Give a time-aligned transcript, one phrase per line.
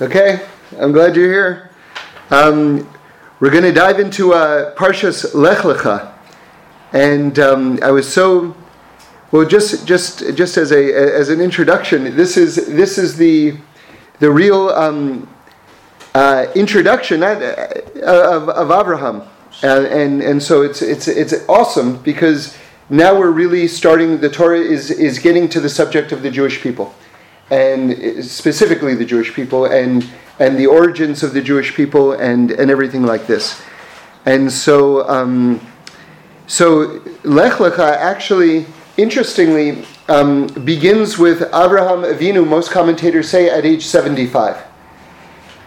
[0.00, 0.40] Okay,
[0.80, 1.70] I'm glad you're here.
[2.30, 2.90] Um,
[3.40, 6.14] we're going to dive into uh, Parshas Lech Lecha,
[6.94, 8.56] and um, I was so
[9.32, 9.46] well.
[9.46, 13.54] Just just just as a as an introduction, this is this is the
[14.18, 15.28] the real um,
[16.14, 17.42] uh, introduction of,
[18.48, 19.22] of Abraham,
[19.62, 22.56] and, and and so it's it's it's awesome because
[22.88, 24.22] now we're really starting.
[24.22, 26.94] The Torah is is getting to the subject of the Jewish people
[27.52, 30.08] and specifically the Jewish people, and,
[30.38, 33.60] and the origins of the Jewish people, and, and everything like this.
[34.24, 35.60] And so, um,
[36.46, 38.64] so Lech Lecha actually,
[38.96, 44.62] interestingly, um, begins with Abraham Avinu, most commentators say, at age 75.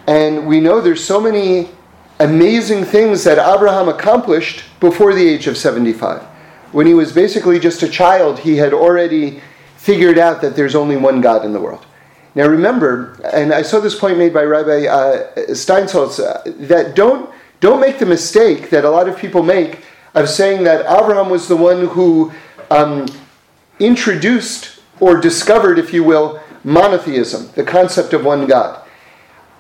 [0.08, 1.70] And we know there's so many
[2.20, 6.24] amazing things that Abraham accomplished before the age of 75.
[6.72, 9.42] When he was basically just a child, he had already
[9.86, 11.86] figured out that there's only one God in the world.
[12.34, 17.30] Now remember, and I saw this point made by Rabbi uh, Steinsaltz, uh, that don't,
[17.60, 19.84] don't make the mistake that a lot of people make
[20.16, 22.34] of saying that Abraham was the one who
[22.72, 23.06] um,
[23.80, 28.84] introduced or discovered, if you will, monotheism, the concept of one God.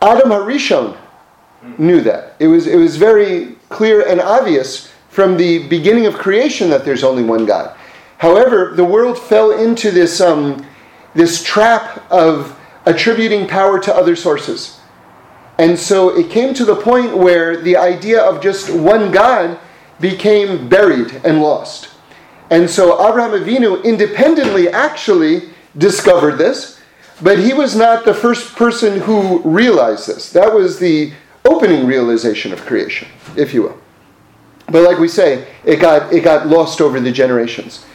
[0.02, 0.98] Adam Harishon
[1.78, 2.36] knew that.
[2.40, 7.04] It was, it was very clear and obvious from the beginning of creation that there's
[7.04, 7.75] only one God.
[8.18, 10.66] However, the world fell into this, um,
[11.14, 14.80] this trap of attributing power to other sources.
[15.58, 19.60] And so it came to the point where the idea of just one God
[20.00, 21.90] became buried and lost.
[22.50, 26.80] And so Abraham Avinu independently actually discovered this,
[27.22, 30.32] but he was not the first person who realized this.
[30.32, 31.14] That was the
[31.46, 33.80] opening realization of creation, if you will.
[34.68, 37.86] But like we say, it got, it got lost over the generations.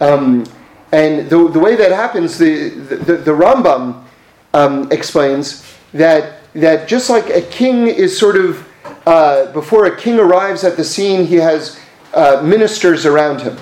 [0.00, 0.44] Um,
[0.92, 4.04] and the, the way that happens, the, the, the Rambam
[4.52, 8.68] um, explains that, that just like a king is sort of,
[9.06, 11.80] uh, before a king arrives at the scene, he has
[12.12, 13.56] uh, ministers around him.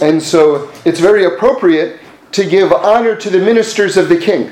[0.00, 2.00] And so it's very appropriate
[2.32, 4.50] to give honor to the ministers of the king.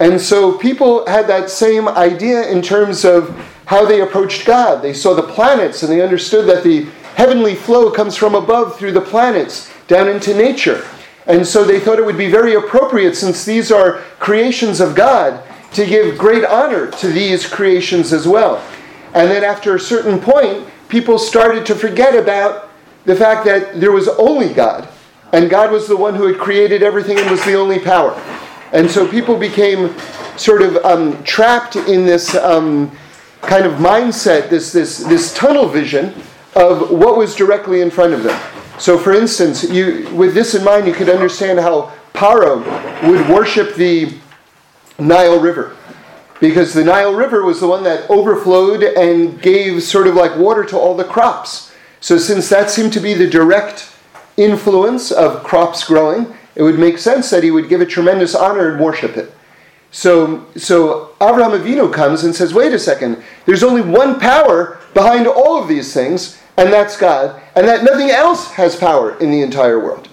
[0.00, 3.30] And so people had that same idea in terms of
[3.66, 4.82] how they approached God.
[4.82, 6.84] They saw the planets and they understood that the
[7.14, 10.84] heavenly flow comes from above through the planets down into nature.
[11.26, 15.42] And so they thought it would be very appropriate, since these are creations of God,
[15.74, 18.62] to give great honor to these creations as well.
[19.14, 22.70] And then after a certain point, people started to forget about
[23.04, 24.88] the fact that there was only God,
[25.32, 28.12] and God was the one who had created everything and was the only power.
[28.72, 29.94] And so people became
[30.36, 32.90] sort of um, trapped in this um,
[33.42, 36.14] kind of mindset, this, this, this tunnel vision
[36.54, 38.38] of what was directly in front of them.
[38.78, 42.62] So, for instance, you, with this in mind, you could understand how Paro
[43.08, 44.14] would worship the
[44.98, 45.76] Nile River.
[46.40, 50.64] Because the Nile River was the one that overflowed and gave sort of like water
[50.64, 51.72] to all the crops.
[52.00, 53.92] So, since that seemed to be the direct
[54.36, 58.72] influence of crops growing, it would make sense that he would give it tremendous honor
[58.72, 59.32] and worship it.
[59.90, 65.26] So, so Abraham Avinu comes and says, wait a second, there's only one power behind
[65.26, 69.42] all of these things, and that's God, and that nothing else has power in the
[69.42, 70.08] entire world.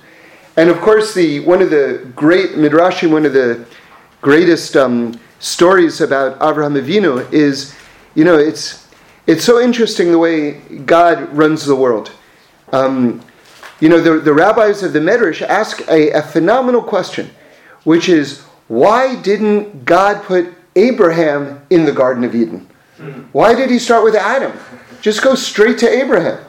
[0.57, 3.65] And of course, the one of the great midrashim, one of the
[4.21, 7.75] greatest um, stories about Abraham Avinu is,
[8.15, 8.87] you know, it's
[9.27, 10.53] it's so interesting the way
[10.85, 12.11] God runs the world.
[12.71, 13.21] Um,
[13.79, 17.29] you know, the, the rabbis of the Medrash ask a, a phenomenal question,
[17.83, 22.67] which is, why didn't God put Abraham in the Garden of Eden?
[23.31, 24.51] Why did he start with Adam?
[25.01, 26.43] Just go straight to Abraham.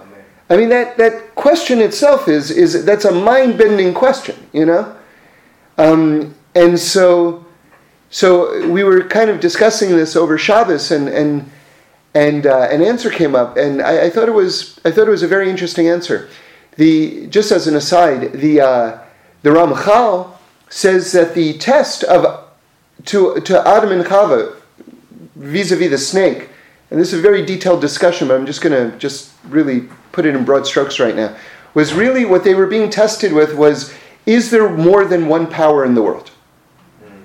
[0.49, 4.97] I mean, that, that question itself is, is that's a mind bending question, you know?
[5.79, 7.47] Um, and so,
[8.11, 11.49] so we were kind of discussing this over Shabbos, and, and,
[12.15, 15.13] and uh, an answer came up, and I, I, thought it was, I thought it
[15.13, 16.29] was a very interesting answer.
[16.77, 18.99] The, just as an aside, the, uh,
[19.43, 20.33] the Ramchal
[20.69, 22.49] says that the test of
[23.07, 24.57] to, to Adam and Chava
[25.37, 26.49] vis-a-vis the snake
[26.91, 30.27] and this is a very detailed discussion, but I'm just going to just really put
[30.27, 31.37] it in broad strokes right now,
[31.73, 33.95] was really what they were being tested with was
[34.27, 36.31] is there more than one power in the world?
[37.03, 37.23] Hmm.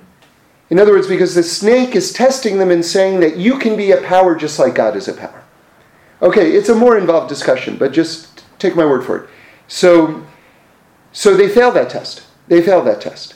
[0.69, 3.91] In other words, because the snake is testing them and saying that you can be
[3.91, 5.43] a power just like God is a power.
[6.21, 9.29] Okay, it's a more involved discussion, but just take my word for it.
[9.67, 10.25] So,
[11.11, 12.23] so they failed that test.
[12.47, 13.35] They failed that test.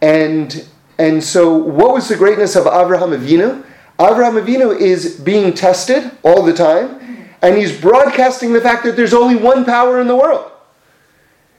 [0.00, 0.66] And,
[0.98, 3.64] and so, what was the greatness of Abraham Avinu?
[4.02, 9.14] Avraham Avinu is being tested all the time, and he's broadcasting the fact that there's
[9.14, 10.50] only one power in the world.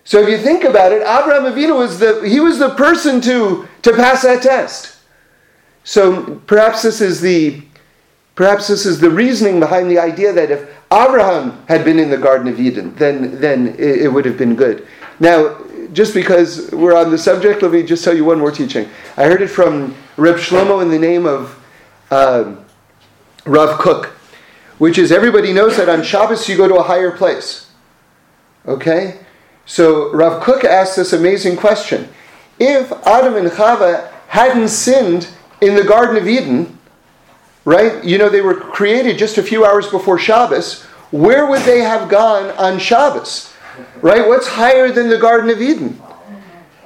[0.03, 3.65] So if you think about it, Avraham Avinu was the he was the person to,
[3.83, 4.97] to pass that test.
[5.85, 7.63] so perhaps this is the
[8.35, 12.17] perhaps this is the reasoning behind the idea that if Abraham had been in the
[12.17, 14.85] Garden of Eden, then then it, it would have been good.
[15.21, 15.37] Now,
[15.93, 18.89] just because we're on the subject, let me just tell you one more teaching.
[19.15, 21.62] I heard it from Reb Shlomo in the name of
[22.11, 22.55] uh,
[23.45, 24.07] Rav Kook,
[24.77, 27.71] which is everybody knows that on Shabbos you go to a higher place.
[28.65, 29.19] Okay?
[29.65, 32.09] So Rav Kook asked this amazing question.
[32.59, 35.27] If Adam and Chava hadn't sinned
[35.61, 36.77] in the Garden of Eden,
[37.65, 38.03] right?
[38.03, 40.83] You know, they were created just a few hours before Shabbos.
[41.11, 43.53] Where would they have gone on Shabbos?
[44.01, 44.27] Right?
[44.27, 46.01] What's higher than the Garden of Eden?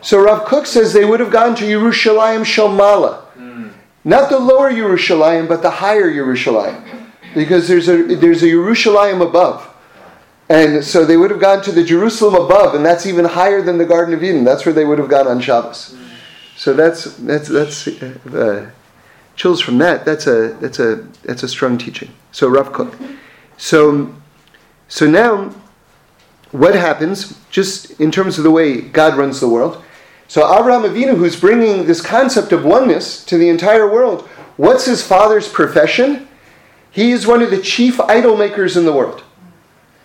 [0.02, 3.27] So Rav Kook says they would have gone to Yerushalayim Shalmala.
[4.04, 7.12] Not the lower Yerushalayim, but the higher Yerushalayim.
[7.34, 9.74] Because there's a, there's a Yerushalayim above.
[10.50, 13.78] And so they would have gone to the Jerusalem above, and that's even higher than
[13.78, 14.46] the Garden of Eden.
[14.46, 15.96] That's where they would have gone on Shabbos.
[16.56, 18.72] So that's that's that's uh,
[19.36, 20.06] chills from that.
[20.06, 22.12] That's a that's a that's a strong teaching.
[22.32, 22.96] So Rav Kook.
[23.58, 24.16] So
[24.88, 25.54] so now,
[26.52, 27.38] what happens?
[27.52, 29.84] Just in terms of the way God runs the world.
[30.28, 34.28] So Abraham Avinu, who's bringing this concept of oneness to the entire world,
[34.58, 36.28] what's his father's profession?
[36.92, 39.24] He is one of the chief idol makers in the world.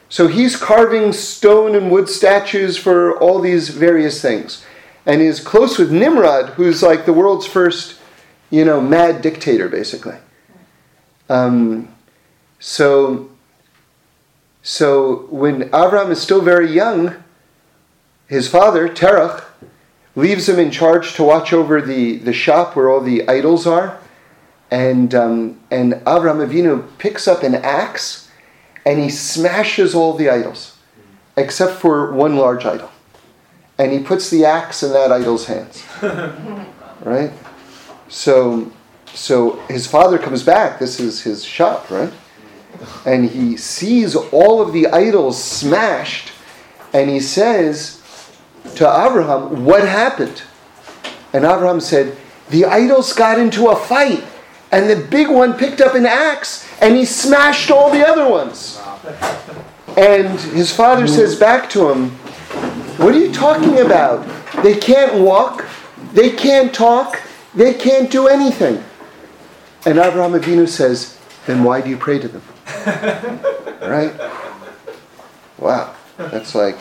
[0.09, 4.65] So he's carving stone and wood statues for all these various things.
[5.07, 7.99] And is close with Nimrod, who's like the world's first,
[8.51, 10.17] you know, mad dictator, basically.
[11.29, 11.89] Um,
[12.61, 13.31] so,
[14.63, 17.17] so when Avram is still very young,
[18.29, 19.45] his father, Terach,
[20.15, 23.99] leaves him in charge to watch over the, the shop where all the idols are.
[24.71, 28.31] And, um, and Avram Avinu picks up an axe
[28.87, 30.79] and he smashes all the idols
[31.37, 32.91] except for one large idol.
[33.79, 35.85] And he puts the axe in that idol's hands.
[37.03, 37.33] right?
[38.09, 38.73] So
[39.15, 42.13] so his father comes back, this is his shop, right?
[43.05, 46.33] And he sees all of the idols smashed,
[46.93, 48.02] and he says
[48.77, 50.43] to Abraham, What happened?
[51.33, 52.17] And Abraham said,
[52.51, 54.25] The idols got into a fight,
[54.71, 58.81] and the big one picked up an axe and he smashed all the other ones.
[59.97, 62.11] And his father says back to him,
[62.99, 64.27] What are you talking about?
[64.63, 65.67] They can't walk,
[66.13, 67.21] they can't talk,
[67.55, 68.83] they can't do anything.
[69.85, 72.43] And Abraham Avinu says, Then why do you pray to them?
[73.83, 74.15] right?
[75.59, 75.95] Wow.
[76.17, 76.79] That's like,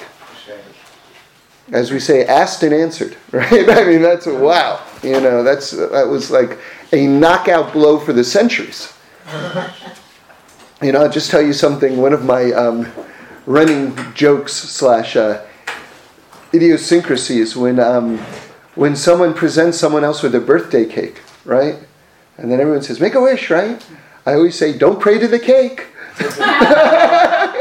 [1.71, 3.69] as we say, asked and answered, right?
[3.69, 4.81] I mean, that's a wow.
[5.03, 6.59] You know, that's that was like
[6.91, 8.93] a knockout blow for the centuries.
[10.81, 11.97] You know, I'll just tell you something.
[11.97, 12.91] One of my um,
[13.45, 15.45] running jokes slash uh,
[16.53, 18.17] idiosyncrasies when um,
[18.75, 21.75] when someone presents someone else with a birthday cake, right?
[22.37, 23.83] And then everyone says, "Make a wish," right?
[24.25, 25.87] I always say, "Don't pray to the cake."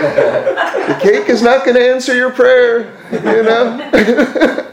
[0.89, 4.72] the cake is not going to answer your prayer, you know.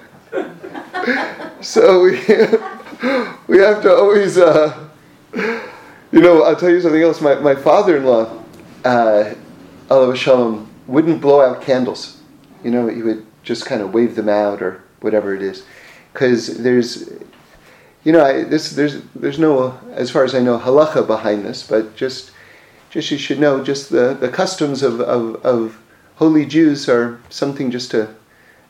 [1.62, 2.12] so we
[3.48, 4.38] we have to always.
[4.38, 4.88] Uh,
[6.12, 7.22] you know, I'll tell you something else.
[7.22, 8.42] My, my father in law,
[8.86, 9.34] uh,
[9.90, 12.22] Allah Shalom, wouldn't blow out candles.
[12.64, 15.66] You know, he would just kind of wave them out or whatever it is.
[16.14, 17.10] Because there's,
[18.04, 21.62] you know, I, this, there's, there's no, as far as I know, halacha behind this,
[21.68, 22.32] but just,
[22.90, 25.78] just you should know, just the, the customs of, of, of
[26.18, 28.14] holy Jews are something just to,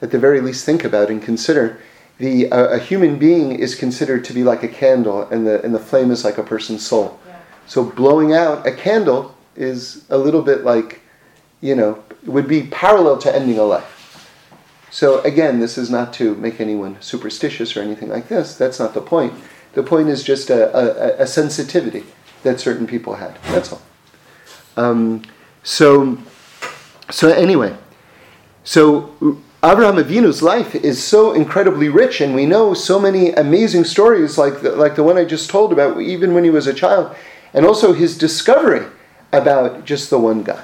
[0.01, 1.80] at the very least, think about and consider
[2.18, 5.74] the uh, a human being is considered to be like a candle, and the and
[5.74, 7.20] the flame is like a person's soul.
[7.27, 7.39] Yeah.
[7.68, 11.01] So blowing out a candle is a little bit like,
[11.62, 13.94] you know, would be parallel to ending a life.
[14.89, 18.56] So again, this is not to make anyone superstitious or anything like this.
[18.56, 19.34] That's not the point.
[19.74, 22.04] The point is just a, a, a sensitivity
[22.44, 23.38] that certain people had.
[23.44, 23.82] That's all.
[24.75, 25.24] Um,
[25.62, 26.18] so,
[27.10, 27.76] so anyway,
[28.64, 34.38] so Abraham Avinu's life is so incredibly rich, and we know so many amazing stories
[34.38, 37.16] like the, like the one I just told about, even when he was a child,
[37.54, 38.86] and also his discovery
[39.32, 40.64] about just the one God,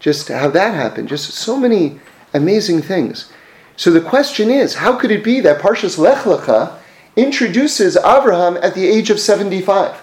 [0.00, 2.00] just how that happened, just so many
[2.32, 3.30] amazing things.
[3.76, 6.78] So the question is, how could it be that Parshas Lech Lecha
[7.16, 9.96] introduces Abraham at the age of 75?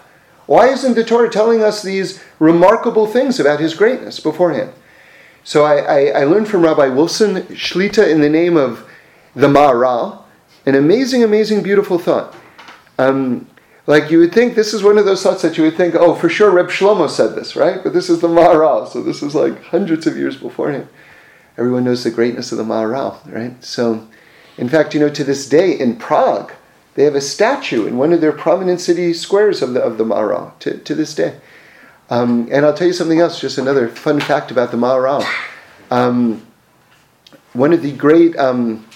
[0.46, 4.72] Why isn't the Torah telling us these remarkable things about his greatness beforehand?
[5.44, 8.88] So I, I, I learned from Rabbi Wilson Shlita in the name of
[9.36, 10.24] the Maharal,
[10.66, 12.36] an amazing, amazing, beautiful thought.
[12.98, 13.48] Um,
[13.88, 16.14] like you would think this is one of those thoughts that you would think, oh,
[16.14, 17.82] for sure Reb Shlomo said this, right?
[17.84, 20.88] But this is the Maharal, so this is like hundreds of years before him.
[21.58, 23.64] Everyone knows the greatness of the Maharal, right?
[23.64, 24.08] So
[24.60, 26.52] In fact, you know, to this day in Prague,
[26.96, 30.04] they have a statue in one of their prominent city squares of the, of the
[30.04, 31.38] Maharal to, to this day.
[32.10, 35.24] Um, and I'll tell you something else, just another fun fact about the Maharal.
[35.92, 36.46] Um,
[37.54, 38.88] one of the great um,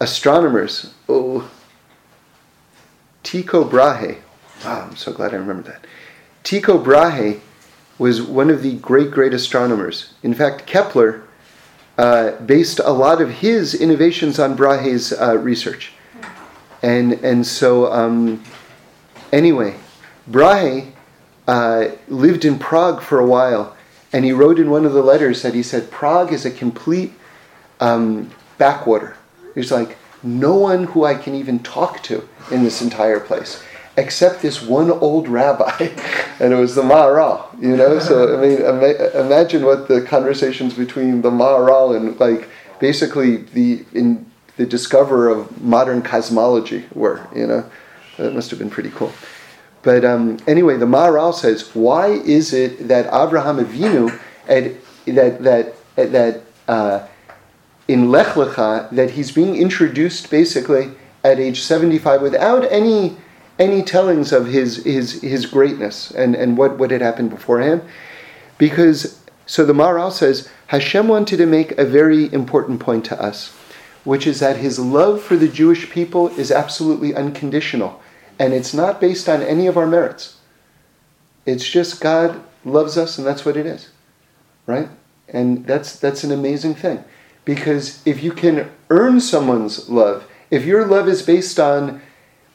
[0.00, 1.50] astronomers, oh,
[3.22, 4.18] Tycho Brahe,
[4.64, 5.86] wow, I'm so glad I remember that.
[6.42, 7.40] Tycho Brahe
[7.98, 10.12] was one of the great, great astronomers.
[10.22, 11.22] In fact, Kepler
[11.96, 15.92] uh, based a lot of his innovations on Brahe's uh, research.
[16.82, 18.42] And, and so, um,
[19.32, 19.76] anyway,
[20.30, 20.91] Brahe
[21.52, 23.76] uh, lived in Prague for a while,
[24.10, 27.12] and he wrote in one of the letters that he said, Prague is a complete
[27.78, 29.18] um, backwater.
[29.54, 33.62] There's like no one who I can even talk to in this entire place
[33.98, 35.74] except this one old rabbi,
[36.40, 37.98] and it was the Maharal, you know?
[37.98, 42.48] So, I mean, ima- imagine what the conversations between the Maharal and, like,
[42.80, 44.24] basically the, in,
[44.56, 47.70] the discoverer of modern cosmology were, you know?
[48.16, 49.12] That must have been pretty cool.
[49.82, 54.72] But um, anyway, the Maharal says, why is it that Avraham Avinu, at,
[55.06, 57.06] that, that, that uh,
[57.88, 60.92] in Lech Lecha, that he's being introduced basically
[61.24, 63.16] at age 75 without any
[63.58, 67.82] any tellings of his, his, his greatness and, and what, what had happened beforehand.
[68.58, 73.50] Because, so the Maharal says, Hashem wanted to make a very important point to us,
[74.04, 78.00] which is that his love for the Jewish people is absolutely unconditional.
[78.38, 80.38] And it's not based on any of our merits.
[81.46, 83.90] It's just God loves us and that's what it is.
[84.66, 84.88] Right?
[85.28, 87.04] And that's, that's an amazing thing.
[87.44, 92.02] Because if you can earn someone's love, if your love is based on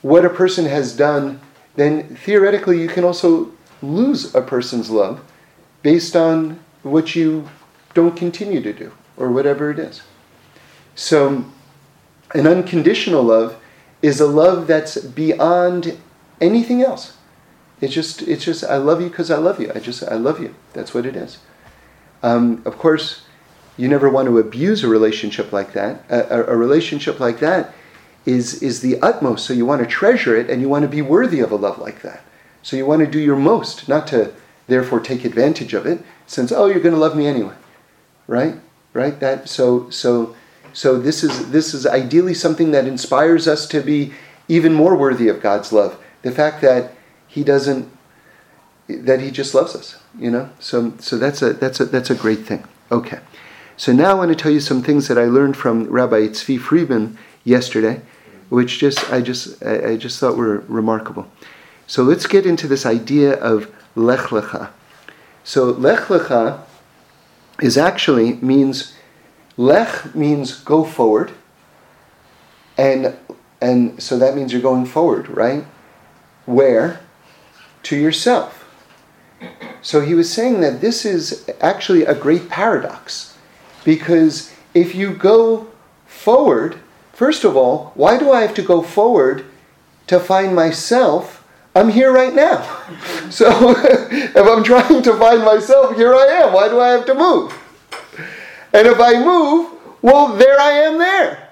[0.02, 1.42] what a person has done,
[1.76, 5.22] then theoretically you can also lose a person's love
[5.84, 7.48] based on what you
[7.94, 10.02] don't continue to do or whatever it is.
[10.96, 11.46] So,
[12.34, 13.60] an unconditional love
[14.02, 15.98] is a love that's beyond
[16.40, 17.18] anything else.
[17.82, 19.72] It's just, it's just, I love you because I love you.
[19.74, 20.56] I just, I love you.
[20.74, 21.40] That's what it is.
[22.24, 23.24] Um, of course,
[23.78, 26.04] you never want to abuse a relationship like that.
[26.10, 27.74] A, a, a relationship like that
[28.26, 29.46] is, is the utmost.
[29.46, 31.78] So you want to treasure it and you want to be worthy of a love
[31.78, 32.22] like that.
[32.64, 34.34] So you want to do your most, not to
[34.68, 37.56] therefore take advantage of it, since, oh, you're going to love me anyway.
[38.26, 38.56] Right?
[38.94, 39.20] Right?
[39.20, 40.36] That so so
[40.78, 44.14] so this is this is ideally something that inspires us to be
[44.48, 45.98] even more worthy of God's love.
[46.22, 46.94] The fact that
[47.28, 47.90] He doesn't
[48.88, 50.52] that He just loves us, you know?
[50.60, 52.64] So so that's a that's a that's a great thing.
[52.92, 53.22] Okay.
[53.76, 56.60] So now I want to tell you some things that I learned from Rabbi Tzvi
[56.60, 58.02] Freeman yesterday
[58.50, 61.26] which just I just I, just thought were remarkable.
[61.88, 64.70] So let's get into this idea of lech lecha.
[65.44, 66.62] So lech lecha
[67.64, 68.94] is actually means
[69.58, 71.34] lech means go forward,
[72.78, 73.18] and
[73.60, 75.66] and so that means you're going forward, right?
[76.46, 77.02] Where?
[77.84, 78.66] To yourself.
[79.82, 83.38] So he was saying that this is actually a great paradox,
[83.84, 85.68] because if you go
[86.06, 86.80] forward
[87.18, 89.44] First of all, why do I have to go forward
[90.06, 91.44] to find myself?
[91.76, 92.62] I'm here right now.
[93.32, 93.48] So
[93.82, 96.54] if I'm trying to find myself, here I am.
[96.54, 97.52] Why do I have to move?
[98.74, 99.72] And if I move,
[100.02, 101.50] well, there I am there.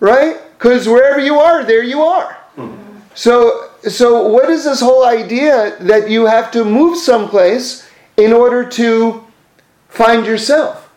[0.00, 0.36] Right?
[0.56, 2.36] Because wherever you are, there you are.
[2.56, 2.98] Mm-hmm.
[3.14, 8.68] So, so what is this whole idea that you have to move someplace in order
[8.70, 9.24] to
[9.88, 10.90] find yourself?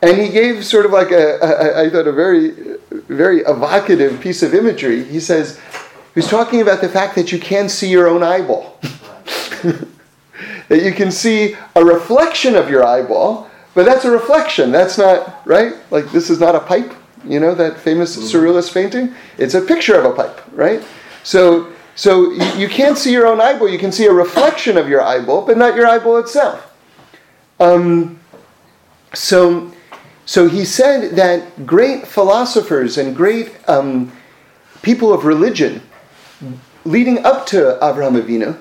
[0.00, 4.42] And he gave sort of like a, a I thought, a very, very evocative piece
[4.42, 5.02] of imagery.
[5.04, 5.58] He says,
[6.14, 8.78] he was talking about the fact that you can't see your own eyeball.
[10.68, 13.47] that you can see a reflection of your eyeball,
[13.78, 14.72] but that's a reflection.
[14.72, 15.74] That's not, right?
[15.92, 16.92] Like, this is not a pipe,
[17.24, 18.26] you know, that famous mm-hmm.
[18.26, 19.14] surrealist painting?
[19.36, 20.82] It's a picture of a pipe, right?
[21.22, 23.68] So, so you, you can't see your own eyeball.
[23.68, 26.74] You can see a reflection of your eyeball, but not your eyeball itself.
[27.60, 28.18] Um,
[29.14, 29.72] so,
[30.26, 34.10] so he said that great philosophers and great um,
[34.82, 35.82] people of religion
[36.84, 38.60] leading up to Avraham Avinu,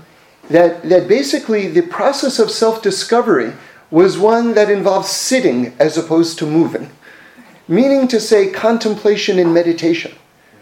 [0.51, 3.53] that, that basically the process of self discovery
[3.89, 6.89] was one that involved sitting as opposed to moving,
[7.67, 10.13] meaning to say contemplation and meditation,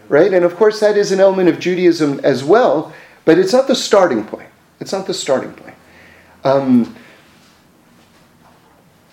[0.08, 0.32] right?
[0.32, 2.92] And of course, that is an element of Judaism as well,
[3.24, 4.48] but it's not the starting point.
[4.80, 5.74] It's not the starting point.
[6.44, 6.94] Um,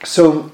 [0.04, 0.52] so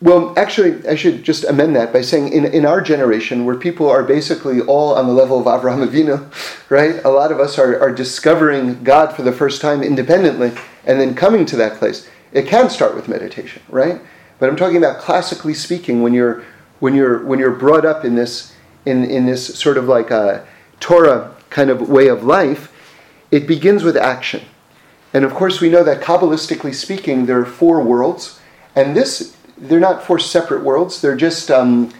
[0.00, 3.90] well, actually, I should just amend that by saying in, in our generation, where people
[3.90, 6.30] are basically all on the level of Avraham Avinu,
[6.70, 7.02] right?
[7.04, 10.52] A lot of us are, are discovering God for the first time independently
[10.84, 12.08] and then coming to that place.
[12.32, 14.00] It can start with meditation, right?
[14.38, 16.44] But I'm talking about classically speaking, when you're
[16.80, 18.54] when you're when you're brought up in this
[18.84, 20.46] in, in this sort of like a
[20.80, 22.72] Torah kind of way of life,
[23.30, 24.42] it begins with action.
[25.12, 28.40] And of course, we know that Kabbalistically speaking, there are four worlds,
[28.74, 31.00] and this they're not four separate worlds.
[31.00, 31.92] They're just um,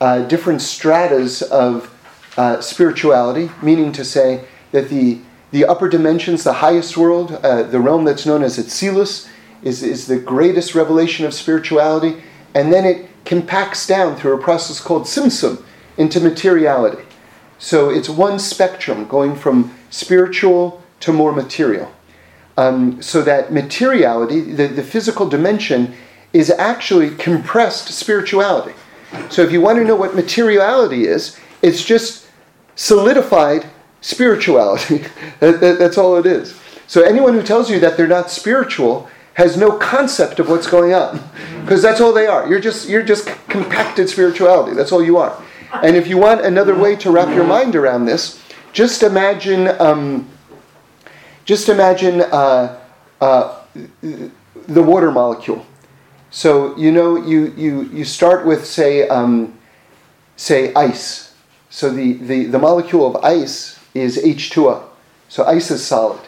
[0.00, 1.94] uh, different stratas of
[2.36, 5.20] uh, spirituality, meaning to say that the
[5.52, 9.28] the upper dimensions, the highest world, uh, the realm that's known as Atzilus,
[9.62, 12.22] is, is the greatest revelation of spirituality,
[12.54, 15.62] and then it compacts down through a process called Tzimtzum
[15.96, 17.02] into materiality.
[17.58, 21.92] So it's one spectrum going from spiritual to more material.
[22.56, 25.94] Um, so that materiality, the, the physical dimension,
[26.32, 28.74] is actually compressed spirituality.
[29.28, 32.26] So if you want to know what materiality is, it's just
[32.76, 33.66] solidified
[34.00, 34.98] spirituality.
[35.40, 36.58] that, that, that's all it is.
[36.86, 40.92] So anyone who tells you that they're not spiritual has no concept of what's going
[40.92, 41.22] on.
[41.62, 42.48] Because that's all they are.
[42.48, 44.74] You're just you're just compacted spirituality.
[44.74, 45.40] That's all you are.
[45.82, 50.28] And if you want another way to wrap your mind around this just imagine um,
[51.44, 52.78] just imagine uh,
[53.20, 53.62] uh,
[54.02, 55.66] the water molecule.
[56.30, 59.58] So you know you you you start with say um,
[60.36, 61.34] say ice.
[61.70, 64.90] So the, the the molecule of ice is H2O
[65.30, 66.20] so ice is solid.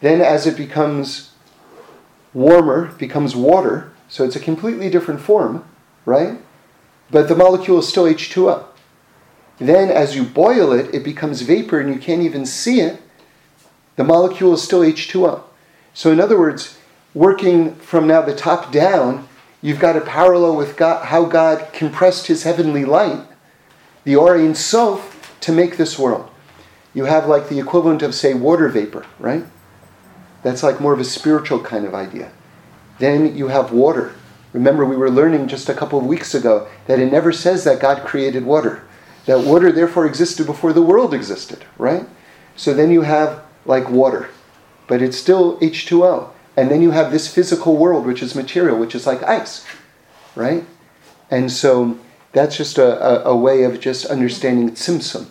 [0.00, 1.30] Then as it becomes
[2.34, 5.64] warmer becomes water, so it's a completely different form,
[6.04, 6.38] right?
[7.10, 8.66] But the molecule is still H2O.
[9.58, 13.00] Then, as you boil it, it becomes vapor and you can't even see it.
[13.96, 15.42] The molecule is still H2O.
[15.94, 16.76] So, in other words,
[17.14, 19.28] working from now the top down,
[19.62, 23.24] you've got a parallel with God, how God compressed his heavenly light,
[24.02, 26.28] the Or Ein Sof, to make this world.
[26.92, 29.44] You have like the equivalent of, say, water vapor, right?
[30.44, 32.30] That's like more of a spiritual kind of idea.
[33.00, 34.14] Then you have water.
[34.52, 37.80] Remember, we were learning just a couple of weeks ago that it never says that
[37.80, 38.84] God created water.
[39.26, 42.06] That water therefore existed before the world existed, right?
[42.54, 44.28] So then you have like water,
[44.86, 46.30] but it's still H2O.
[46.56, 49.66] And then you have this physical world, which is material, which is like ice,
[50.36, 50.64] right?
[51.30, 51.98] And so
[52.32, 55.26] that's just a, a, a way of just understanding Tzimtzum.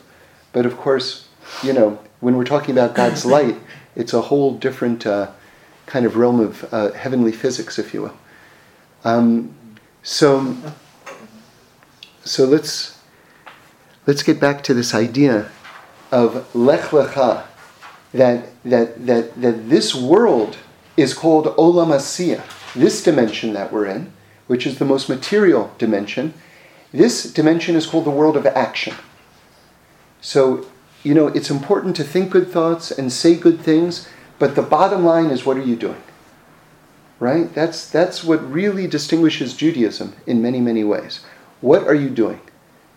[0.51, 1.27] But of course,
[1.61, 3.55] you know, when we're talking about God's light,
[3.95, 5.31] it's a whole different uh,
[5.85, 8.17] kind of realm of uh, heavenly physics, if you will.
[9.03, 9.53] Um,
[10.01, 10.55] so,
[12.23, 12.99] so let's
[14.07, 15.49] let's get back to this idea
[16.11, 17.45] of lech lecha,
[18.13, 20.57] that that that that this world
[20.95, 24.11] is called olam asiyah, this dimension that we're in,
[24.47, 26.33] which is the most material dimension.
[26.91, 28.95] This dimension is called the world of action.
[30.21, 30.67] So
[31.03, 34.07] you know, it's important to think good thoughts and say good things,
[34.39, 36.01] but the bottom line is what are you doing?
[37.19, 37.53] Right?
[37.53, 41.23] That's, that's what really distinguishes Judaism in many, many ways.
[41.61, 42.41] What are you doing?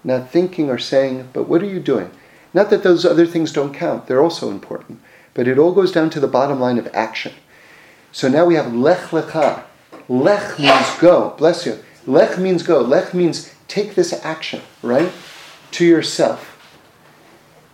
[0.03, 2.11] Not thinking or saying, but what are you doing?
[2.55, 5.01] Not that those other things don't count, they're also important,
[5.35, 7.33] but it all goes down to the bottom line of action.
[8.12, 9.64] So now we have lech lecha.
[10.09, 11.35] Lech means go.
[11.37, 11.79] Bless you.
[12.07, 12.81] Lech means go.
[12.81, 15.12] Lech means take this action, right?
[15.73, 16.56] To yourself.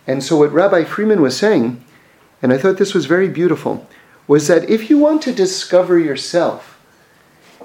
[0.05, 1.83] And so, what Rabbi Freeman was saying,
[2.41, 3.87] and I thought this was very beautiful,
[4.27, 6.79] was that if you want to discover yourself,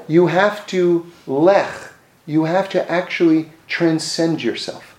[0.06, 1.92] you have to lech,
[2.26, 4.96] you have to actually transcend yourself.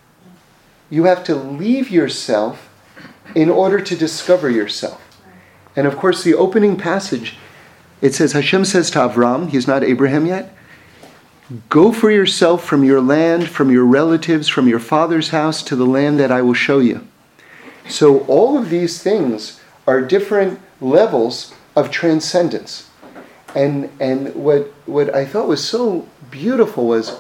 [0.89, 2.69] You have to leave yourself
[3.36, 5.06] in order to discover yourself.
[5.75, 7.38] And of course, the opening passage,
[8.02, 10.56] it says, Hashem says to Avram, he's not Abraham yet,
[11.67, 15.86] Go for yourself from your land, from your relatives, from your father's house to the
[15.86, 17.08] land that I will show you.
[17.89, 22.89] So all of these things are different levels of transcendence.
[23.56, 27.19] And, and what, what I thought was so beautiful was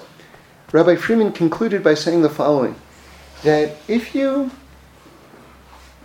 [0.71, 2.75] Rabbi Freeman concluded by saying the following
[3.41, 4.51] that if you,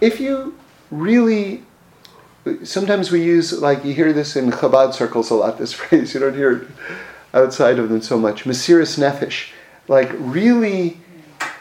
[0.00, 0.56] if you
[0.90, 1.62] really,
[2.62, 6.20] sometimes we use, like you hear this in Chabad circles a lot, this phrase, you
[6.20, 6.68] don't hear it
[7.34, 9.50] outside of them so much, Mesiris Nefesh.
[9.88, 10.96] Like really,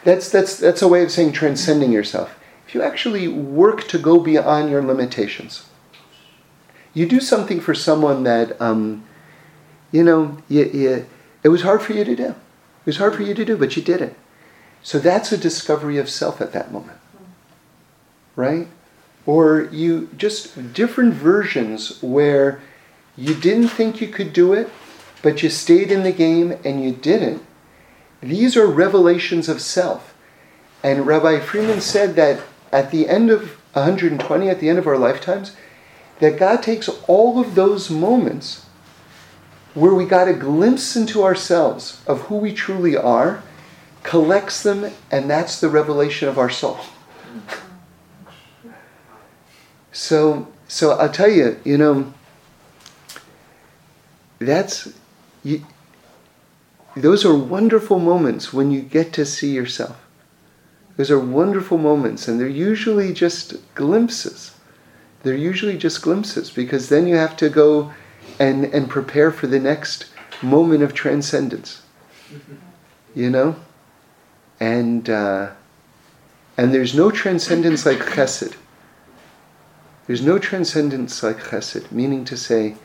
[0.04, 2.34] that's, that's, that's a way of saying transcending yourself
[2.74, 5.66] you actually work to go beyond your limitations.
[6.92, 9.04] You do something for someone that, um,
[9.92, 11.06] you know, you, you,
[11.42, 12.28] it was hard for you to do.
[12.28, 14.16] It was hard for you to do, but you did it.
[14.82, 16.98] So that's a discovery of self at that moment.
[18.36, 18.68] Right?
[19.26, 22.60] Or you just different versions where
[23.16, 24.68] you didn't think you could do it,
[25.22, 27.42] but you stayed in the game and you didn't.
[28.20, 30.14] These are revelations of self.
[30.82, 32.40] And Rabbi Freeman said that
[32.74, 35.56] at the end of 120, at the end of our lifetimes,
[36.18, 38.66] that God takes all of those moments
[39.74, 43.42] where we got a glimpse into ourselves of who we truly are,
[44.02, 46.78] collects them, and that's the revelation of our soul.
[49.92, 52.12] So, so I'll tell you, you know,
[54.40, 54.92] that's
[55.44, 55.64] you,
[56.96, 60.03] those are wonderful moments when you get to see yourself.
[60.96, 64.52] Those are wonderful moments, and they're usually just glimpses.
[65.22, 67.92] They're usually just glimpses because then you have to go
[68.38, 70.06] and, and prepare for the next
[70.42, 71.82] moment of transcendence.
[73.14, 73.56] You know?
[74.60, 75.50] And, uh,
[76.56, 78.54] and there's no transcendence like chesed.
[80.06, 82.76] There's no transcendence like chesed, meaning to say,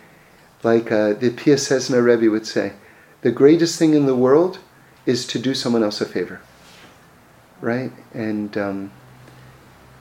[0.64, 2.74] like uh, the Piaseczno Rebbe would say,
[3.22, 4.60] the greatest thing in the world
[5.06, 6.42] is to do someone else a favor.
[7.62, 7.92] Right?
[8.14, 8.92] And, um,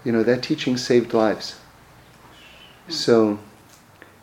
[0.05, 1.59] you know, that teaching saved lives.
[2.89, 3.39] So,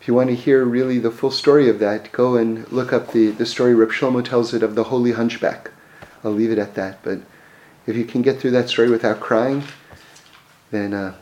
[0.00, 3.12] if you want to hear really the full story of that, go and look up
[3.12, 5.70] the, the story Reb Shlomo tells it of the Holy Hunchback.
[6.24, 7.02] I'll leave it at that.
[7.02, 7.20] But
[7.86, 9.62] if you can get through that story without crying,
[10.70, 11.14] then uh,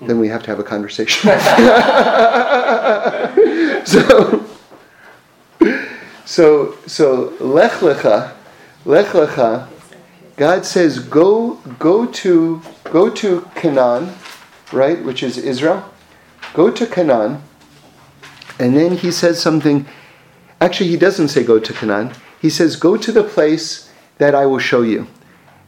[0.00, 1.30] then we have to have a conversation.
[3.86, 4.44] so,
[6.24, 8.32] so, so Lech Lecha,
[8.84, 9.68] Lech Lecha,
[10.36, 14.14] God says, go, go to, go to Canaan,
[14.72, 15.88] right, which is Israel.
[16.54, 17.42] Go to Canaan,
[18.58, 19.86] and then he says something.
[20.60, 22.12] Actually, he doesn't say go to Canaan.
[22.40, 25.06] He says, go to the place that I will show you.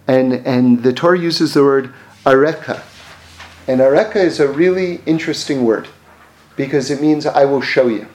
[0.06, 1.92] And, and the Torah uses the word
[2.24, 2.82] areka.
[3.66, 5.88] And areka is a really interesting word
[6.54, 8.06] because it means I will show you.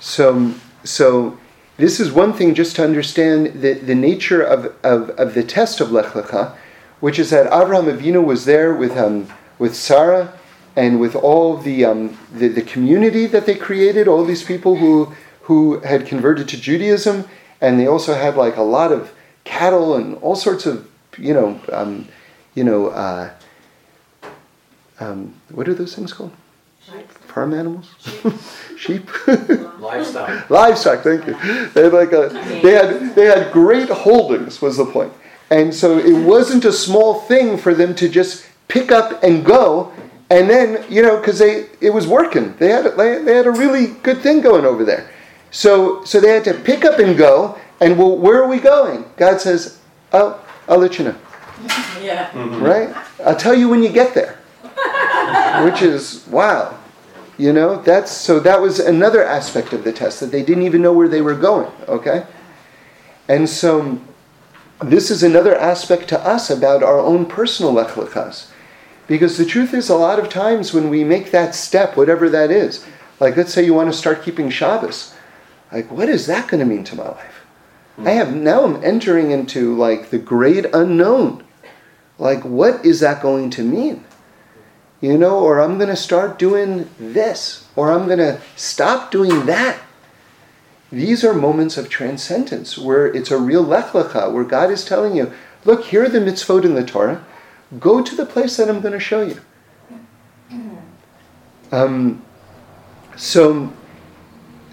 [0.00, 1.38] So, so
[1.78, 5.80] this is one thing just to understand the, the nature of, of, of the test
[5.80, 6.56] of Lech Lecha,
[6.98, 9.28] which is that Abraham Avinu was there with, um,
[9.60, 10.36] with Sarah
[10.74, 15.12] and with all the, um, the, the community that they created, all these people who,
[15.42, 17.28] who had converted to Judaism,
[17.60, 19.12] and they also had like a lot of
[19.44, 22.08] cattle and all sorts of, you know, um,
[22.54, 23.30] you know, uh,
[24.98, 26.32] um, what are those things called?
[27.38, 27.50] Sheep.
[27.50, 27.86] Farm animals,
[28.76, 29.10] sheep,
[29.80, 30.50] livestock.
[30.50, 31.02] livestock.
[31.02, 31.34] Thank you.
[31.70, 32.28] They had like a,
[32.62, 34.60] they had they had great holdings.
[34.60, 35.12] Was the point,
[35.50, 39.92] and so it wasn't a small thing for them to just pick up and go,
[40.30, 42.56] and then you know because they it was working.
[42.56, 45.10] They had they, they had a really good thing going over there.
[45.50, 47.58] So so they had to pick up and go.
[47.80, 49.04] And well, where are we going?
[49.16, 49.78] God says,
[50.12, 51.16] "Oh, I'll let you know."
[52.02, 52.30] Yeah.
[52.30, 52.62] Mm-hmm.
[52.62, 52.94] Right?
[53.26, 54.38] I'll tell you when you get there
[55.64, 56.77] which is wow.
[57.38, 60.82] You know, that's so that was another aspect of the test that they didn't even
[60.82, 62.26] know where they were going, okay?
[63.28, 64.00] And so
[64.80, 68.50] this is another aspect to us about our own personal lech lechas.
[69.06, 72.50] Because the truth is, a lot of times when we make that step, whatever that
[72.50, 72.84] is,
[73.20, 75.14] like let's say you want to start keeping Shabbos,
[75.72, 77.44] like what is that going to mean to my life?
[77.98, 81.44] I have now I'm entering into like the great unknown.
[82.18, 84.04] Like what is that going to mean?
[85.00, 89.46] You know, or I'm going to start doing this, or I'm going to stop doing
[89.46, 89.80] that.
[90.90, 95.14] These are moments of transcendence where it's a real lech lecha, where God is telling
[95.14, 95.32] you,
[95.64, 97.24] look, here are the mitzvot in the Torah.
[97.78, 99.40] Go to the place that I'm going to show you.
[101.70, 102.24] Um,
[103.16, 103.70] so,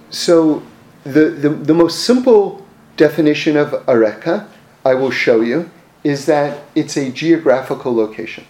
[0.09, 0.63] so
[1.03, 4.47] the, the, the most simple definition of areka,
[4.85, 5.69] I will show you,
[6.05, 8.45] is that it's a geographical location.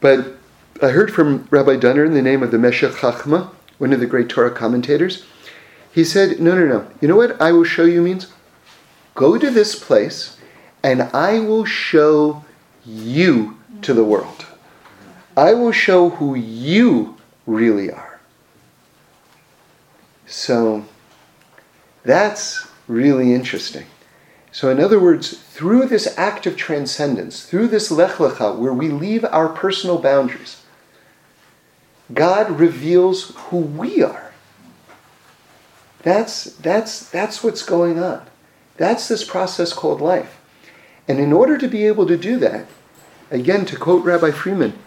[0.00, 0.36] But
[0.84, 4.06] I heard from Rabbi Dunner in the name of the Meshech Chachma, one of the
[4.06, 5.24] great Torah commentators.
[5.90, 6.86] He said, No, no, no.
[7.00, 8.30] You know what I will show you means?
[9.14, 10.36] Go to this place
[10.82, 12.44] and I will show
[12.84, 14.44] you to the world.
[15.34, 17.16] I will show who you
[17.46, 18.20] really are.
[20.26, 20.84] So
[22.02, 23.86] that's really interesting.
[24.52, 28.90] So, in other words, through this act of transcendence, through this lech lecha, where we
[28.90, 30.60] leave our personal boundaries,
[32.12, 34.32] God reveals who we are.
[36.02, 38.26] That's, that's, that's what's going on.
[38.76, 40.40] That's this process called life.
[41.08, 42.66] And in order to be able to do that,
[43.30, 44.78] again, to quote Rabbi Freeman,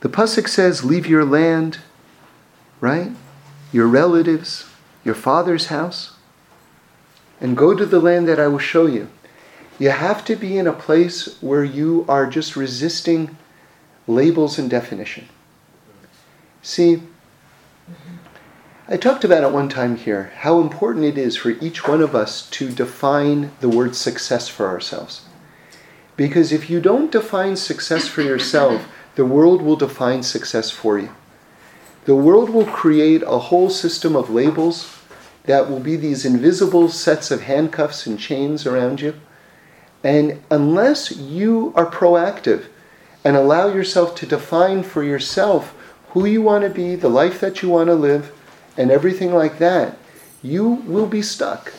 [0.00, 1.78] the Pasuk says, Leave your land,
[2.80, 3.12] right?
[3.72, 4.66] Your relatives,
[5.04, 6.16] your father's house,
[7.40, 9.08] and go to the land that I will show you.
[9.78, 13.36] You have to be in a place where you are just resisting
[14.06, 15.28] labels and definition.
[16.62, 17.02] See,
[18.88, 22.14] I talked about at one time here how important it is for each one of
[22.14, 25.22] us to define the word success for ourselves.
[26.16, 31.10] Because if you don't define success for yourself, the world will define success for you.
[32.04, 34.98] The world will create a whole system of labels
[35.44, 39.14] that will be these invisible sets of handcuffs and chains around you.
[40.04, 42.66] And unless you are proactive
[43.24, 45.74] and allow yourself to define for yourself
[46.12, 48.32] who you want to be, the life that you want to live,
[48.76, 49.96] and everything like that,
[50.42, 51.72] you will be stuck.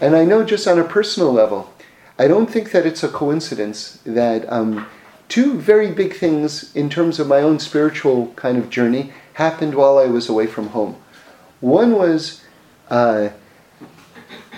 [0.00, 1.72] And I know just on a personal level,
[2.18, 4.86] I don't think that it's a coincidence that um,
[5.28, 9.98] two very big things in terms of my own spiritual kind of journey happened while
[9.98, 10.96] I was away from home.
[11.60, 12.42] One was
[12.90, 13.30] uh,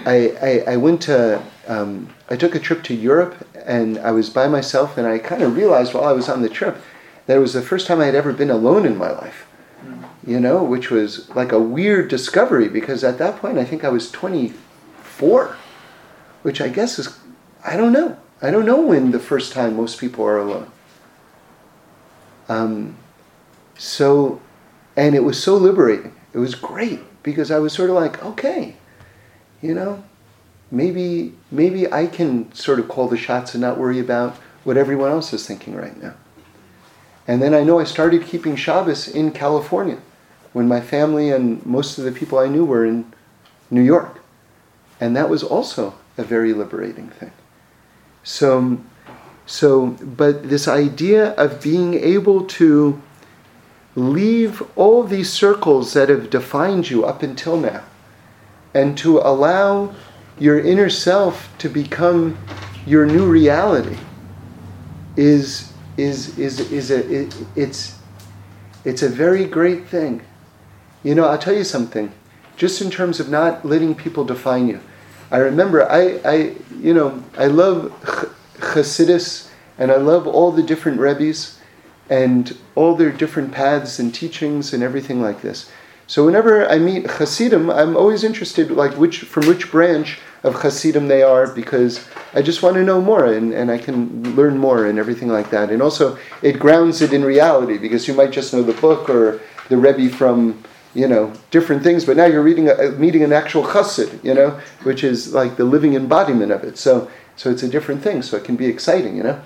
[0.07, 4.31] I, I, I, went to, um, I took a trip to Europe and I was
[4.31, 6.77] by myself and I kind of realized while I was on the trip
[7.27, 9.47] that it was the first time I had ever been alone in my life.
[10.25, 13.89] You know, which was like a weird discovery because at that point I think I
[13.89, 15.57] was 24,
[16.43, 17.19] which I guess is,
[17.65, 18.17] I don't know.
[18.41, 20.71] I don't know when the first time most people are alone.
[22.49, 22.97] Um,
[23.77, 24.41] so,
[24.97, 26.15] and it was so liberating.
[26.33, 28.77] It was great because I was sort of like, okay,
[29.61, 30.05] you know,
[30.71, 35.11] maybe maybe I can sort of call the shots and not worry about what everyone
[35.11, 36.15] else is thinking right now.
[37.27, 39.99] And then I know I started keeping Shabbos in California
[40.53, 43.13] when my family and most of the people I knew were in
[43.71, 44.21] New York.
[45.01, 47.33] And that was also a very liberating thing.
[48.23, 48.79] So,
[49.47, 53.01] so but this idea of being able to
[53.95, 57.83] leave all these circles that have defined you up until now
[58.75, 59.95] and to allow
[60.39, 62.39] your inner self to become
[62.87, 63.99] your new reality
[65.17, 67.99] is is is is a it, it's
[68.85, 70.23] it's a very great thing.
[71.03, 72.13] You know, I'll tell you something.
[72.57, 74.81] Just in terms of not letting people define you,
[75.31, 77.93] I remember I I you know I love
[78.59, 81.59] Chassidus and I love all the different rebbes
[82.11, 85.71] and all their different paths and teachings and everything like this.
[86.07, 91.09] So whenever I meet Hasidim, I'm always interested, like which from which branch of Hasidim
[91.09, 94.87] they are, because I just want to know more and, and I can learn more
[94.87, 95.71] and everything like that.
[95.71, 99.41] And also, it grounds it in reality because you might just know the book or
[99.69, 100.63] the Rebbe from
[100.95, 104.61] you know different things, but now you're reading a, meeting an actual Chassid, you know,
[104.83, 106.77] which is like the living embodiment of it.
[106.77, 108.23] So so it's a different thing.
[108.23, 109.41] So it can be exciting, you know.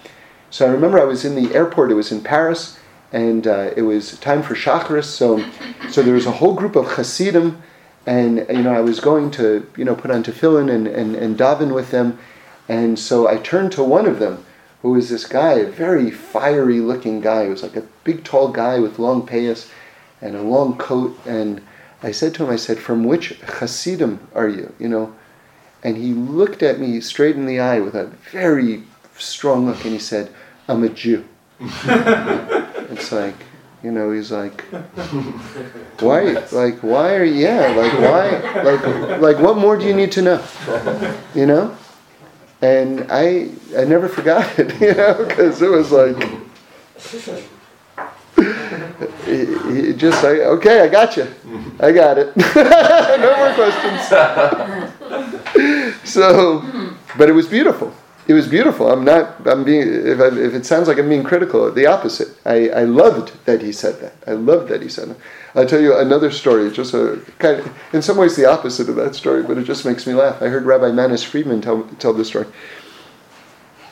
[0.50, 1.90] So I remember I was in the airport.
[1.90, 2.78] It was in Paris
[3.12, 5.04] and uh, it was time for Shacharis.
[5.04, 5.44] So,
[5.90, 7.62] so there was a whole group of Hasidim,
[8.06, 11.36] and you know I was going to you know put on tefillin and, and, and
[11.36, 12.18] daven with them,
[12.68, 14.44] and so I turned to one of them,
[14.82, 17.44] who was this guy, a very fiery looking guy.
[17.44, 19.70] He was like a big tall guy with long payas
[20.22, 21.60] and a long coat, and
[22.02, 25.14] I said to him, I said, "From which Hasidim are you?" You know,
[25.82, 28.84] and he looked at me straight in the eye with a very
[29.18, 30.30] strong look, and he said,
[30.68, 31.24] "I'm a Jew."
[31.60, 33.34] it's like,
[33.86, 34.62] you know, he's like,
[36.00, 38.30] why, like, why are, yeah, like, why,
[38.64, 40.44] like, like, what more do you need to know,
[41.36, 41.72] you know?
[42.62, 46.20] And I, I never forgot it, you know, because it was like,
[49.24, 51.28] he, he just like, okay, I got you,
[51.78, 54.02] I got it, no more questions.
[56.10, 56.64] so,
[57.16, 57.94] but it was beautiful
[58.28, 58.90] it was beautiful.
[58.90, 59.46] I'm not.
[59.46, 59.88] I'm being.
[59.88, 62.28] If, I, if it sounds like I'm being critical, the opposite.
[62.44, 64.14] I, I loved that he said that.
[64.26, 65.16] I loved that he said that.
[65.54, 66.70] I'll tell you another story.
[66.72, 69.84] Just a kind of, in some ways, the opposite of that story, but it just
[69.84, 70.42] makes me laugh.
[70.42, 72.46] I heard Rabbi Manis Friedman tell tell this story.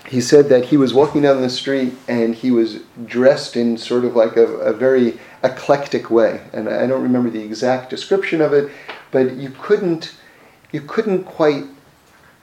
[0.09, 4.05] He said that he was walking down the street and he was dressed in sort
[4.05, 8.53] of like a, a very eclectic way, and I don't remember the exact description of
[8.53, 8.71] it,
[9.13, 10.17] but you couldn't
[10.73, 11.67] you couldn't quite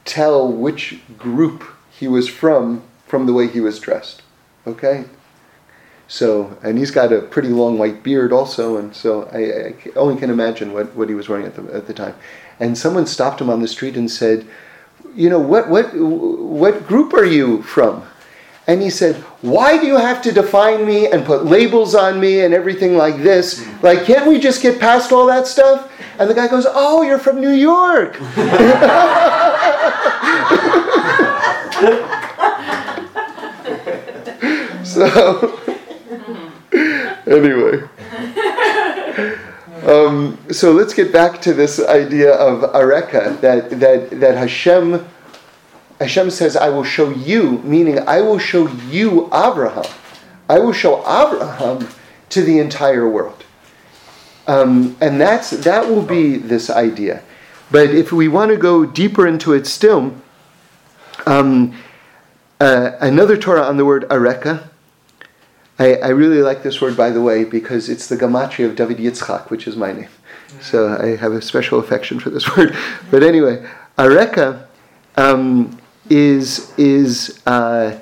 [0.05, 1.65] tell which group
[2.01, 4.23] he was from from the way he was dressed.
[4.65, 5.05] Okay?
[6.07, 10.19] So, and he's got a pretty long white beard also, and so I, I only
[10.19, 12.15] can imagine what, what he was wearing at the, at the time.
[12.59, 14.47] And someone stopped him on the street and said,
[15.13, 18.03] You know, what, what, what group are you from?
[18.65, 22.41] And he said, Why do you have to define me and put labels on me
[22.41, 23.65] and everything like this?
[23.83, 25.91] Like, can't we just get past all that stuff?
[26.17, 28.19] And the guy goes, Oh, you're from New York.
[34.83, 35.59] so,
[37.25, 37.81] anyway.
[39.83, 45.07] Um, so let's get back to this idea of areka that that that Hashem
[45.99, 49.91] Hashem says, "I will show you," meaning I will show you Abraham.
[50.47, 51.87] I will show Abraham
[52.29, 53.43] to the entire world,
[54.45, 57.23] um, and that's that will be this idea.
[57.71, 60.13] But if we want to go deeper into it still,
[61.25, 61.75] um,
[62.59, 64.67] uh, another Torah on the word areka.
[65.79, 68.97] I, I, really like this word, by the way, because it's the gematria of David
[68.97, 70.09] Yitzchak, which is my name.
[70.59, 72.75] So I have a special affection for this word.
[73.09, 74.67] But anyway, areka
[75.15, 75.79] um,
[76.09, 77.99] is is uh,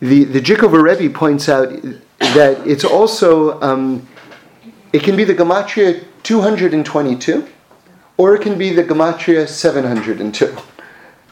[0.00, 1.70] the the Jikover Rebbe points out
[2.18, 4.06] that it's also um,
[4.92, 7.48] it can be the gematria 222,
[8.18, 10.56] or it can be the gematria 702.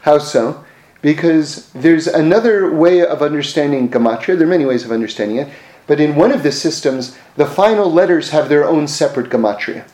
[0.01, 0.63] How so?
[1.01, 4.37] Because there's another way of understanding gematria.
[4.37, 5.49] There are many ways of understanding it,
[5.87, 9.87] but in one of the systems, the final letters have their own separate gematria.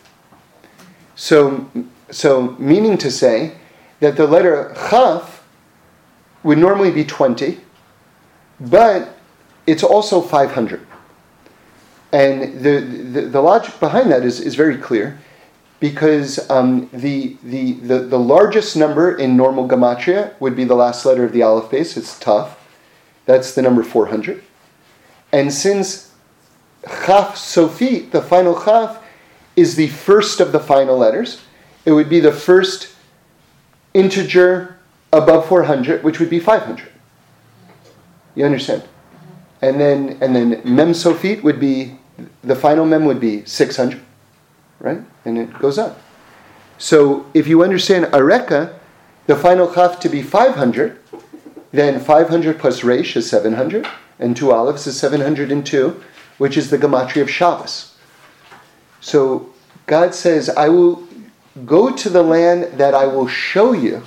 [1.16, 1.70] So,
[2.12, 3.54] so meaning to say
[4.00, 5.44] that the letter chaf
[6.44, 7.60] would normally be 20,
[8.60, 9.18] but
[9.66, 10.86] it's also 500.
[12.12, 15.20] And the, the, the logic behind that is, is very clear
[15.80, 21.06] because um, the, the, the, the, largest number in normal gematria would be the last
[21.06, 21.96] letter of the aleph base.
[21.96, 22.60] It's tough.
[23.26, 24.44] That's the number 400.
[25.32, 26.14] And since
[27.06, 29.04] chaf sofi, the final chaf,
[29.56, 31.42] is the first of the final letters,
[31.86, 32.96] it would be the first
[33.94, 34.78] integer
[35.12, 36.90] above 400, which would be 500.
[38.36, 38.84] You understand?
[39.62, 41.98] And then, and then mem sofit would be,
[42.44, 44.00] the final mem would be 600,
[44.80, 45.02] right?
[45.28, 46.00] And it goes up.
[46.78, 48.74] So if you understand areka,
[49.26, 50.98] the final chaf to be 500,
[51.74, 53.86] then 500 plus resh is 700,
[54.20, 56.02] and two alephs is 702,
[56.38, 57.98] which is the gematria of Shabbos.
[59.02, 59.54] So
[59.86, 61.06] God says, I will
[61.66, 64.04] go to the land that I will show you,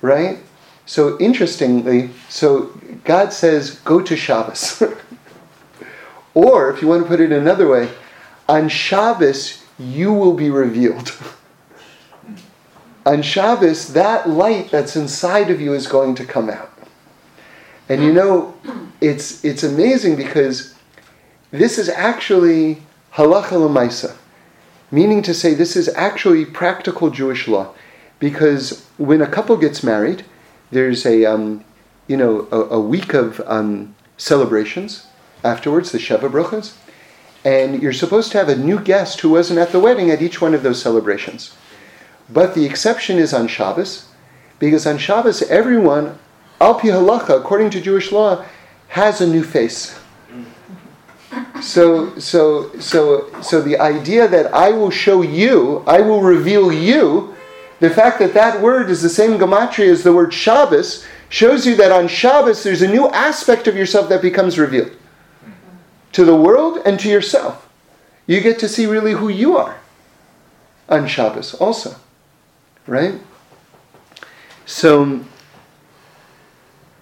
[0.00, 0.38] right?
[0.86, 2.72] So interestingly, so
[3.04, 4.82] God says, go to Shabbos.
[6.34, 7.90] or, if you want to put it another way,
[8.48, 11.12] on Shabbos, you will be revealed.
[13.06, 16.70] on Shabbos, that light that's inside of you is going to come out.
[17.88, 18.54] And you know,
[19.00, 20.74] it's, it's amazing because
[21.50, 22.82] this is actually
[23.14, 24.16] halacha l'maisa,
[24.90, 27.74] meaning to say this is actually practical Jewish law.
[28.18, 30.24] Because when a couple gets married,
[30.70, 31.64] there's a, um,
[32.06, 35.06] you know, a, a week of um, celebrations
[35.42, 36.76] afterwards, the Sheva Brachas,
[37.44, 40.40] and you're supposed to have a new guest who wasn't at the wedding at each
[40.40, 41.56] one of those celebrations.
[42.28, 44.08] But the exception is on Shabbos,
[44.58, 46.18] because on Shabbos, everyone,
[46.60, 48.44] al pi halacha, according to Jewish law,
[48.88, 49.98] has a new face.
[51.62, 57.34] So, so, so, so the idea that I will show you, I will reveal you,
[57.78, 61.76] the fact that that word is the same gematria as the word Shabbos shows you
[61.76, 64.92] that on Shabbos there's a new aspect of yourself that becomes revealed
[66.12, 67.68] to the world and to yourself.
[68.26, 69.80] You get to see really who you are
[70.88, 71.96] on Shabbos also,
[72.86, 73.14] right?
[74.66, 75.24] So,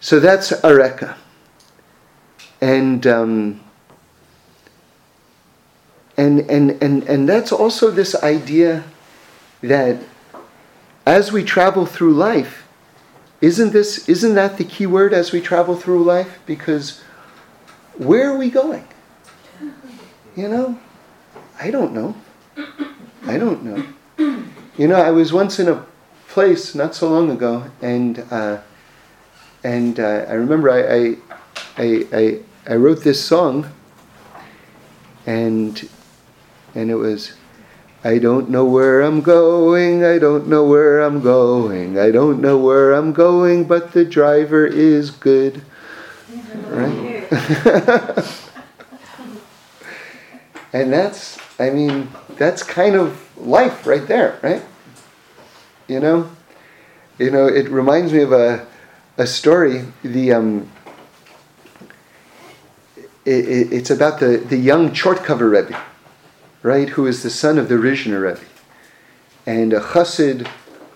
[0.00, 1.16] so that's Areka.
[2.60, 3.60] And, um,
[6.16, 8.84] and, and, and, and that's also this idea
[9.62, 10.02] that
[11.06, 12.66] as we travel through life,
[13.40, 16.40] isn't this isn't that the key word as we travel through life?
[16.44, 17.00] Because
[17.96, 18.86] where are we going?
[20.38, 20.78] You know,
[21.60, 22.14] I don't know.
[23.26, 23.82] I don't know.
[24.76, 25.84] You know, I was once in a
[26.28, 28.60] place not so long ago, and uh,
[29.64, 31.16] and uh, I remember I, I
[31.76, 33.68] I, I I wrote this song,
[35.26, 35.88] and
[36.72, 37.32] and it was
[38.04, 42.58] I don't know where I'm going, I don't know where I'm going, I don't know
[42.58, 45.62] where I'm going, but the driver is good.
[46.68, 48.44] Right?
[50.72, 54.62] and that's, I mean, that's kind of life right there, right?
[55.86, 56.30] You know?
[57.18, 58.66] You know, it reminds me of a,
[59.16, 59.84] a story.
[60.02, 60.70] The, um,
[63.24, 65.80] it, it, it's about the, the young Chortkover Rebbe
[66.62, 68.44] right, who is the son of the Rizhiner Rebbe.
[69.46, 70.48] And a chassid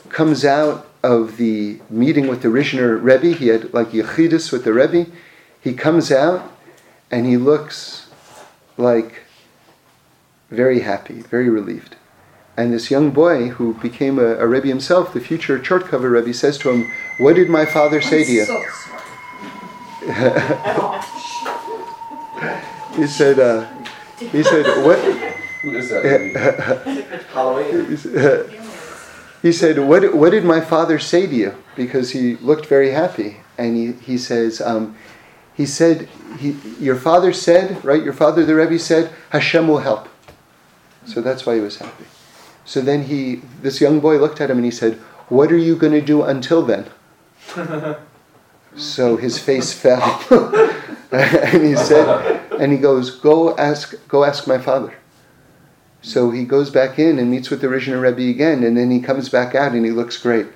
[0.09, 3.37] comes out of the meeting with the Rizhiner Rebbe.
[3.37, 5.11] He had like Yechidus with the Rebbe.
[5.61, 6.53] He comes out
[7.11, 8.11] and he looks
[8.77, 9.22] like
[10.53, 11.97] very happy, very relieved.
[12.57, 16.59] And this young boy who became a, a Rebbe himself, the future Chortkover Rebbe, says
[16.59, 18.47] to him, What did my father say to you?
[22.97, 23.67] He said, uh,
[24.19, 24.99] he said, what,
[25.65, 27.25] is that?
[27.33, 27.87] Halloween.
[29.43, 31.55] he said, what, what did my father say to you?
[31.75, 33.39] Because he looked very happy.
[33.57, 34.95] And he, he says, um,
[35.55, 38.03] he said, he, your father said, right?
[38.03, 40.09] Your father, the Rebbe, said, Hashem will help.
[41.07, 42.05] So that's why he was happy.
[42.65, 44.95] So then he, this young boy looked at him and he said,
[45.29, 46.87] What are you going to do until then?
[48.77, 50.23] so his face fell.
[51.13, 54.95] and he said, and he goes, Go ask, go ask my father.
[56.03, 59.01] So he goes back in and meets with the Rizhiner Rebbe again, and then he
[59.01, 60.47] comes back out and he looks great.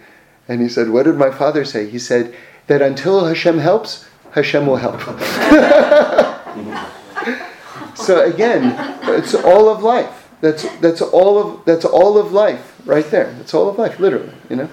[0.49, 1.88] And he said, What did my father say?
[1.88, 2.34] He said,
[2.66, 5.01] That until Hashem helps, Hashem will help.
[7.97, 8.74] so again,
[9.05, 10.26] it's all of life.
[10.41, 13.32] That's, that's, all of, that's all of life right there.
[13.32, 14.68] That's all of life, literally, you know?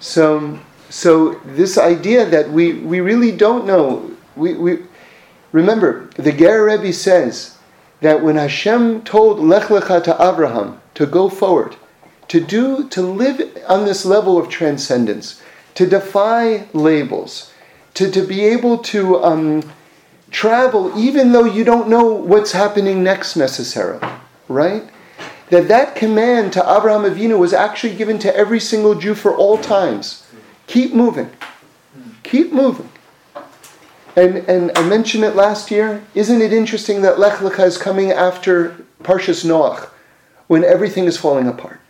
[0.00, 4.78] So, so this idea that we, we really don't know, we, we
[5.52, 7.58] remember, the Ger Rebbe says
[8.00, 11.76] that when Hashem told Lech Lecha to Abraham to go forward,
[12.28, 15.42] to do, to live on this level of transcendence,
[15.74, 17.52] to defy labels,
[17.94, 19.72] to, to be able to um,
[20.30, 24.06] travel even though you don't know what's happening next necessarily,
[24.50, 24.82] right?
[25.48, 29.56] That that command to Abraham Avinu was actually given to every single Jew for all
[29.56, 30.26] times.
[30.66, 31.30] Keep moving.
[32.22, 32.88] Keep moving.
[34.16, 36.04] And, and I mentioned it last year.
[36.14, 39.88] Isn't it interesting that Lech Lecha is coming after Parshas Noach
[40.46, 41.80] when everything is falling apart?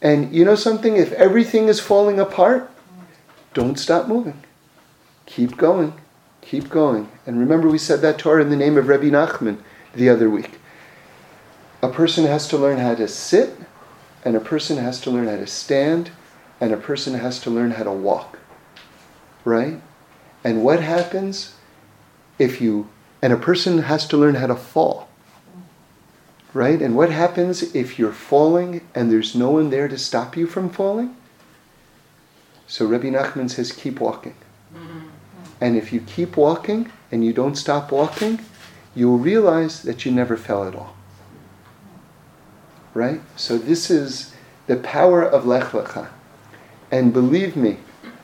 [0.00, 0.96] And you know something?
[0.96, 2.70] If everything is falling apart,
[3.54, 4.42] don't stop moving.
[5.26, 5.92] Keep going.
[6.40, 7.08] Keep going.
[7.26, 9.58] And remember, we said that Torah in the name of Rebbe Nachman
[9.94, 10.52] the other week.
[11.86, 13.56] A person has to learn how to sit,
[14.24, 16.10] and a person has to learn how to stand,
[16.60, 18.40] and a person has to learn how to walk.
[19.44, 19.80] Right?
[20.42, 21.54] And what happens
[22.40, 22.88] if you,
[23.22, 25.08] and a person has to learn how to fall.
[26.52, 26.82] Right?
[26.82, 30.70] And what happens if you're falling and there's no one there to stop you from
[30.70, 31.16] falling?
[32.66, 34.34] So Rabbi Nachman says, keep walking.
[34.74, 35.06] Mm-hmm.
[35.60, 38.40] And if you keep walking and you don't stop walking,
[38.96, 40.95] you'll realize that you never fell at all.
[42.96, 43.20] Right?
[43.36, 44.34] So this is
[44.66, 46.08] the power of Lech Lecha.
[46.90, 47.78] And believe me,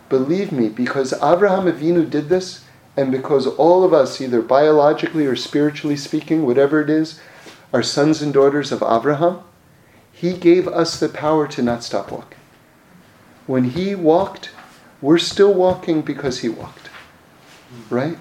[0.08, 2.64] believe me, because Abraham Avinu did this,
[2.96, 7.20] and because all of us, either biologically or spiritually speaking, whatever it is,
[7.72, 9.40] are sons and daughters of Abraham,
[10.12, 12.38] he gave us the power to not stop walking.
[13.46, 14.50] When he walked,
[15.00, 16.82] we're still walking because he walked
[17.90, 18.18] right?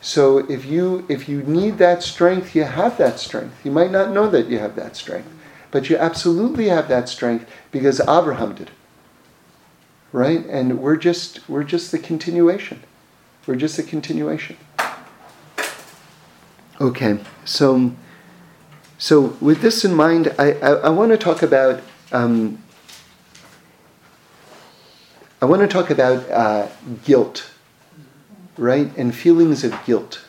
[0.00, 3.54] So if you if you need that strength, you have that strength.
[3.64, 5.28] You might not know that you have that strength,
[5.70, 8.74] but you absolutely have that strength because Abraham did it.
[10.12, 10.44] Right?
[10.46, 12.82] And we're just we're just the continuation.
[13.46, 14.56] We're just a continuation.
[16.80, 17.92] Okay, so
[18.98, 22.62] so with this in mind, I, I, I want to talk about um,
[25.40, 26.68] I want to talk about uh,
[27.04, 27.50] guilt
[28.60, 28.94] right?
[28.96, 30.20] And feelings of guilt.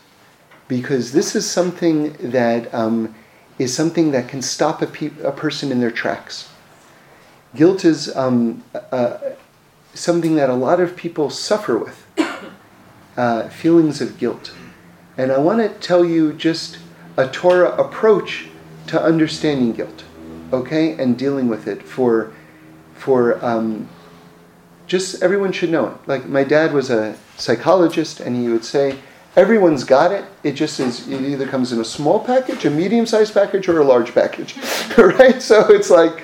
[0.67, 3.13] Because this is something that um,
[3.61, 6.49] is something that can stop a, pe- a, person in their tracks.
[7.55, 9.17] Guilt is um, uh,
[9.93, 12.05] something that a lot of people suffer with
[13.17, 14.53] uh, feelings of guilt.
[15.17, 16.79] And I want to tell you just
[17.17, 18.47] a Torah approach
[18.87, 20.05] to understanding guilt,
[20.51, 22.33] okay, and dealing with it for,
[22.95, 23.87] for um,
[24.87, 25.97] just everyone should know it.
[26.07, 28.97] Like my dad was a psychologist, and he would say,
[29.35, 30.25] everyone's got it.
[30.43, 31.07] It just is.
[31.07, 34.55] It either comes in a small package, a medium-sized package, or a large package,
[34.97, 35.41] right?
[35.41, 36.23] So it's like,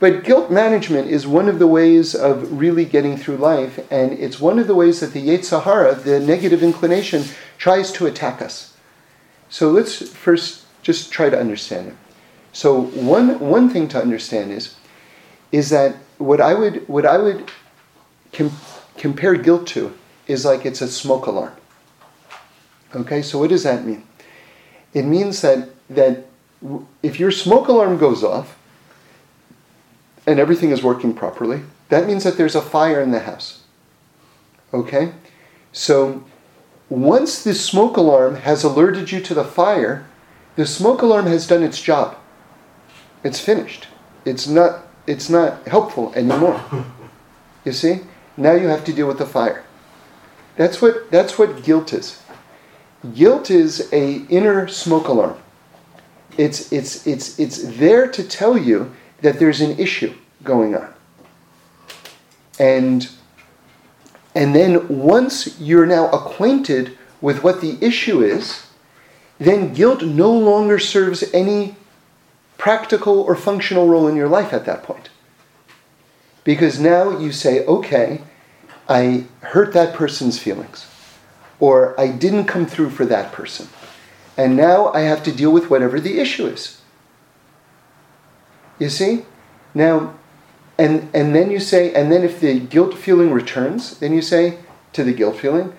[0.00, 4.40] but guilt management is one of the ways of really getting through life, and it's
[4.40, 7.24] one of the ways that the Yetzer Hara, the negative inclination,
[7.58, 8.76] tries to attack us.
[9.48, 11.94] So let's first just try to understand it.
[12.52, 14.76] So one one thing to understand is,
[15.52, 17.50] is that what I would what I would
[18.32, 18.56] com-
[18.96, 19.92] compare guilt to
[20.26, 21.52] is like it's a smoke alarm.
[22.94, 24.04] Okay, so what does that mean?
[24.94, 26.26] It means that that
[27.02, 28.58] if your smoke alarm goes off
[30.26, 33.62] and everything is working properly, that means that there's a fire in the house.
[34.74, 35.12] Okay?
[35.72, 36.24] So
[36.88, 40.06] once the smoke alarm has alerted you to the fire,
[40.56, 42.16] the smoke alarm has done its job.
[43.22, 43.88] It's finished.
[44.24, 46.60] It's not it's not helpful anymore.
[47.64, 48.00] You see?
[48.36, 49.64] Now you have to deal with the fire.
[50.56, 52.22] That's what that's what guilt is.
[53.14, 55.38] Guilt is a inner smoke alarm.
[56.36, 58.92] It's it's it's it's there to tell you
[59.22, 60.92] that there's an issue going on.
[62.58, 63.08] And
[64.34, 68.66] and then once you're now acquainted with what the issue is,
[69.38, 71.76] then guilt no longer serves any
[72.56, 75.10] practical or functional role in your life at that point.
[76.44, 78.20] Because now you say, okay,
[78.88, 80.86] I hurt that person's feelings,
[81.60, 83.68] or I didn't come through for that person.
[84.36, 86.80] And now I have to deal with whatever the issue is.
[88.78, 89.24] You see?
[89.74, 90.14] Now,
[90.78, 94.58] and, and then you say, and then if the guilt feeling returns, then you say
[94.92, 95.72] to the guilt feeling,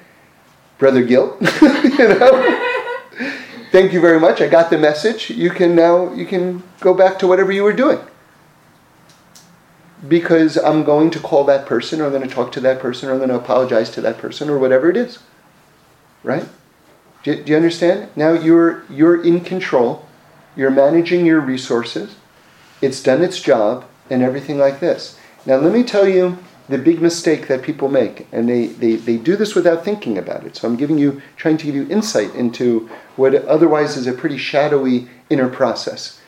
[0.78, 2.66] Brother Guilt, you know?
[3.72, 4.42] Thank you very much.
[4.42, 5.30] I got the message.
[5.30, 8.00] You can now you can go back to whatever you were doing.
[10.08, 13.10] because I'm going to call that person, or I'm going to talk to that person,
[13.10, 15.20] or I'm going to apologize to that person, or whatever it is.
[16.24, 16.48] Right?
[17.24, 18.10] Do, do you understand?
[18.16, 20.06] Now you're you're in control.
[20.56, 22.16] You're managing your resources.
[22.82, 25.18] It's done its job, and everything like this.
[25.46, 29.18] Now let me tell you the big mistake that people make, and they, they, they
[29.18, 30.56] do this without thinking about it.
[30.56, 34.38] So I'm giving you, trying to give you insight into what otherwise is a pretty
[34.38, 36.22] shadowy inner process.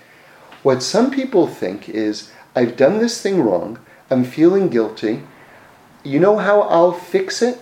[0.64, 3.80] What some people think is, I've done this thing wrong,
[4.10, 5.24] I'm feeling guilty.
[6.04, 7.60] You know how I'll fix it?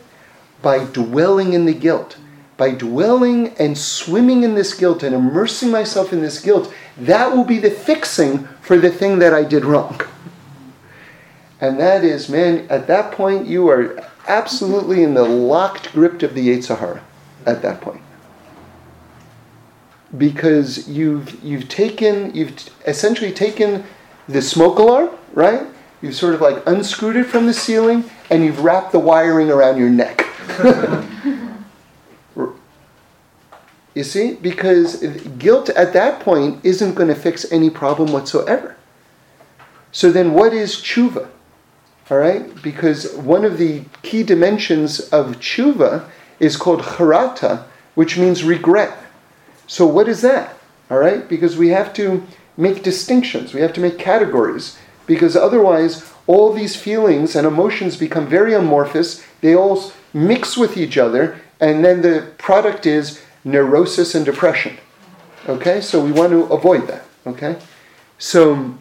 [0.62, 2.18] By dwelling in the guilt.
[2.57, 7.45] By dwelling and swimming in this guilt and immersing myself in this guilt, that will
[7.45, 10.01] be the fixing for the thing that I did wrong.
[11.62, 16.34] And that is, man, at that point, you are absolutely in the locked grip of
[16.34, 17.01] the Yetzer Hara
[17.45, 18.01] at that point.
[20.18, 23.84] Because you've, you've taken, you've essentially taken
[24.28, 25.68] the smoke alarm, right?
[26.01, 29.78] You've sort of like unscrewed it from the ceiling and you've wrapped the wiring around
[29.78, 30.26] your neck.
[33.95, 34.34] you see?
[34.36, 34.97] Because
[35.38, 38.76] guilt at that point isn't going to fix any problem whatsoever.
[39.91, 41.30] So then, what is tshuva?
[42.10, 42.62] All right?
[42.62, 46.06] Because one of the key dimensions of tshuva
[46.39, 48.97] is called charata, which means regret.
[49.68, 50.58] So, what is that?
[50.89, 51.28] All right?
[51.28, 52.26] Because we have to
[52.58, 58.28] make distinctions, we have to make categories, because otherwise, all these feelings and emotions become
[58.28, 64.26] very amorphous, they all mix with each other, and then the product is neurosis and
[64.26, 64.78] depression.
[65.47, 65.82] Okay?
[65.82, 67.05] So, we want to avoid that.
[67.26, 67.57] Okay?
[68.18, 68.76] So,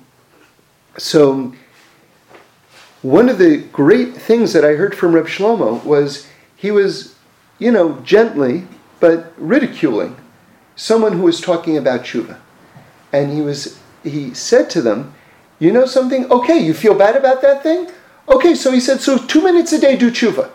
[0.97, 1.53] so
[3.03, 6.27] one of the great things that I heard from Reb Shlomo was
[6.57, 7.15] he was,
[7.59, 8.67] you know, gently
[9.01, 10.17] but ridiculing
[10.75, 12.39] someone who was talking about tshuva,
[13.13, 15.15] and he was he said to them,
[15.59, 16.31] "You know something?
[16.31, 17.91] Okay, you feel bad about that thing?
[18.29, 20.51] Okay, so he said, so two minutes a day do tshuva."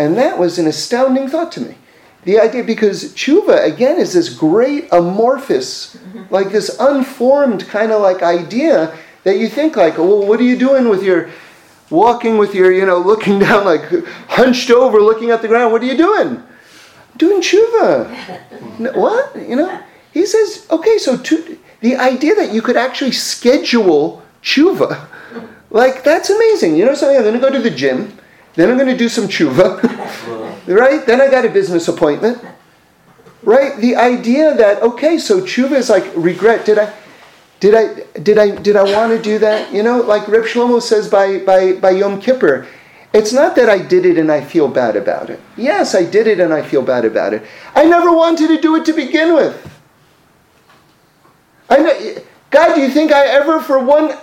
[0.00, 1.74] And that was an astounding thought to me.
[2.24, 6.32] The idea, because tshuva, again, is this great amorphous, mm-hmm.
[6.32, 10.56] like this unformed kind of like idea that you think like, well, what are you
[10.56, 11.28] doing with your
[11.90, 13.84] walking with your, you know, looking down like
[14.28, 15.70] hunched over, looking at the ground?
[15.70, 16.42] What are you doing?
[17.18, 18.94] Doing tshuva.
[18.96, 19.36] what?
[19.36, 19.82] You know?
[20.12, 25.08] He says, okay, so to, the idea that you could actually schedule tshuva,
[25.70, 26.76] like that's amazing.
[26.76, 27.18] You know something?
[27.18, 28.18] I'm going to go to the gym,
[28.54, 29.82] then I'm going to do some tshuva,
[30.66, 31.06] right?
[31.06, 32.44] Then I got a business appointment,
[33.42, 33.76] right?
[33.78, 36.66] The idea that okay, so tshuva is like regret.
[36.66, 36.94] Did I?
[37.60, 39.70] Did I, did I, did I want to do that?
[39.70, 42.66] You know, like Reb Shlomo says by, by, by Yom Kippur,
[43.12, 45.40] it's not that I did it and I feel bad about it.
[45.58, 47.42] Yes, I did it and I feel bad about it.
[47.74, 49.78] I never wanted to do it to begin with.
[51.68, 54.16] I know, God, do you think I ever, for one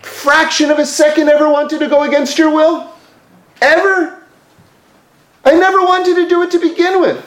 [0.00, 2.92] fraction of a second, ever wanted to go against your will?
[3.60, 4.22] Ever?
[5.44, 7.24] I never wanted to do it to begin with.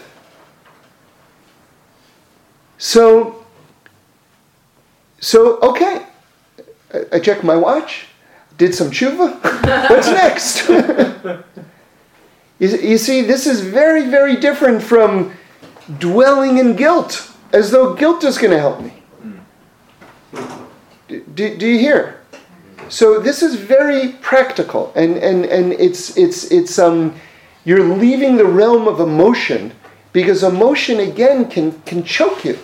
[2.77, 3.45] So,
[5.19, 6.05] so, okay,
[7.11, 8.07] I checked my watch,
[8.57, 9.39] did some tshuva.
[9.89, 10.67] What's next?
[12.59, 15.33] you, you see, this is very, very different from
[15.97, 18.93] dwelling in guilt, as though guilt is going to help me.
[19.21, 20.63] Hmm.
[21.07, 22.18] Do, do you hear?
[22.89, 27.15] So this is very practical, and, and, and it's, it's, it's, um,
[27.63, 29.71] you're leaving the realm of emotion
[30.11, 32.57] because emotion, again, can, can choke you.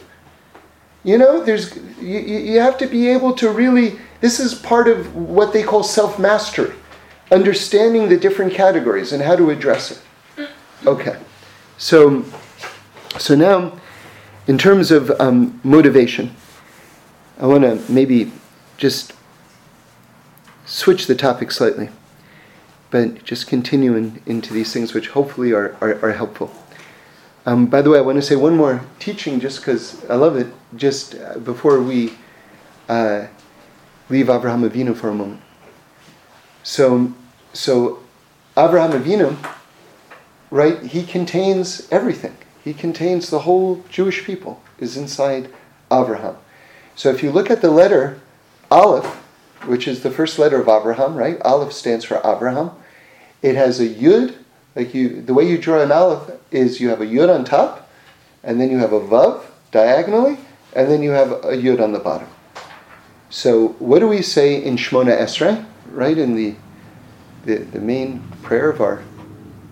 [1.05, 5.15] You know, there's you, you have to be able to really this is part of
[5.15, 6.73] what they call self-mastery.
[7.31, 10.49] Understanding the different categories and how to address it.
[10.85, 11.15] Okay.
[11.77, 12.25] So
[13.19, 13.79] so now
[14.47, 16.35] in terms of um, motivation,
[17.39, 18.31] I want to maybe
[18.77, 19.13] just
[20.65, 21.89] switch the topic slightly,
[22.91, 26.51] but just continue in, into these things which hopefully are, are, are helpful.
[27.45, 30.35] Um, by the way, I want to say one more teaching just because I love
[30.35, 32.13] it, just uh, before we
[32.89, 33.27] uh,
[34.09, 35.41] leave Avraham Avinu for a moment.
[36.63, 37.13] So,
[37.53, 37.99] so
[38.57, 39.37] Avraham Avinu,
[40.49, 42.35] right, he contains everything.
[42.63, 45.49] He contains the whole Jewish people is inside
[45.91, 46.37] Avraham.
[46.95, 48.19] So if you look at the letter
[48.71, 49.23] Aleph,
[49.67, 51.41] which is the first letter of Abraham, right?
[51.41, 52.71] Aleph stands for Abraham.
[53.41, 54.35] It has a Yud,
[54.75, 57.89] like you, the way you draw an Aleph is you have a Yud on top,
[58.43, 60.37] and then you have a Vav diagonally,
[60.73, 62.27] and then you have a Yud on the bottom.
[63.29, 66.17] So what do we say in Shmona Esrei, right?
[66.17, 66.55] In the,
[67.45, 69.03] the, the main prayer of our,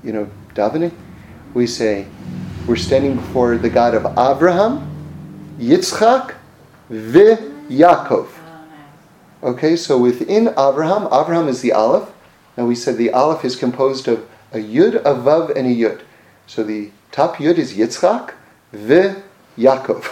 [0.03, 0.91] you know, davening,
[1.53, 2.05] we say,
[2.67, 4.89] we're standing before the God of Abraham,
[5.59, 6.35] Yitzchak,
[6.89, 7.35] Ve
[7.69, 8.27] Yaakov.
[9.43, 12.09] Okay, so within Abraham, Abraham is the Aleph.
[12.55, 16.01] Now we said the Aleph is composed of a Yud, a Vav, and a Yud.
[16.47, 18.35] So the top Yud is Yitzchak,
[18.71, 19.15] V,
[19.57, 20.05] Yaakov.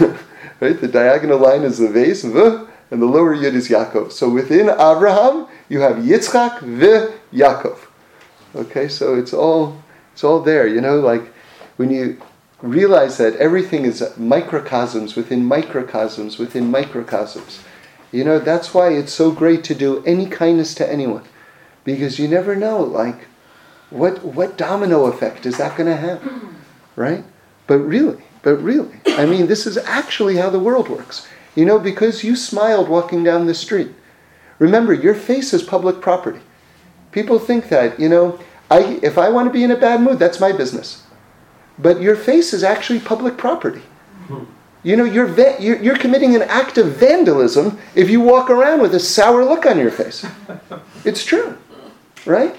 [0.60, 0.80] right?
[0.80, 4.10] The diagonal line is the Vav, V, and the lower Yud is Yaakov.
[4.10, 7.78] So within Abraham, you have Yitzchak, V, Yaakov.
[8.56, 9.80] Okay, so it's all
[10.12, 10.66] it's all there.
[10.66, 11.32] You know, like
[11.76, 12.20] when you
[12.62, 17.60] realize that everything is microcosms within microcosms within microcosms.
[18.12, 21.24] You know, that's why it's so great to do any kindness to anyone.
[21.84, 23.26] Because you never know, like,
[23.90, 26.20] what what domino effect is that going to have?
[26.20, 26.54] Mm-hmm.
[26.96, 27.24] Right?
[27.66, 31.26] But really, but really, I mean, this is actually how the world works.
[31.54, 33.92] You know, because you smiled walking down the street.
[34.58, 36.40] Remember, your face is public property.
[37.12, 38.38] People think that, you know,
[38.70, 41.02] I, if I want to be in a bad mood, that's my business.
[41.78, 43.82] But your face is actually public property.
[44.28, 44.44] Mm-hmm.
[44.82, 48.80] You know, you're, va- you're, you're, committing an act of vandalism if you walk around
[48.80, 50.24] with a sour look on your face.
[51.04, 51.56] It's true,
[52.24, 52.54] right?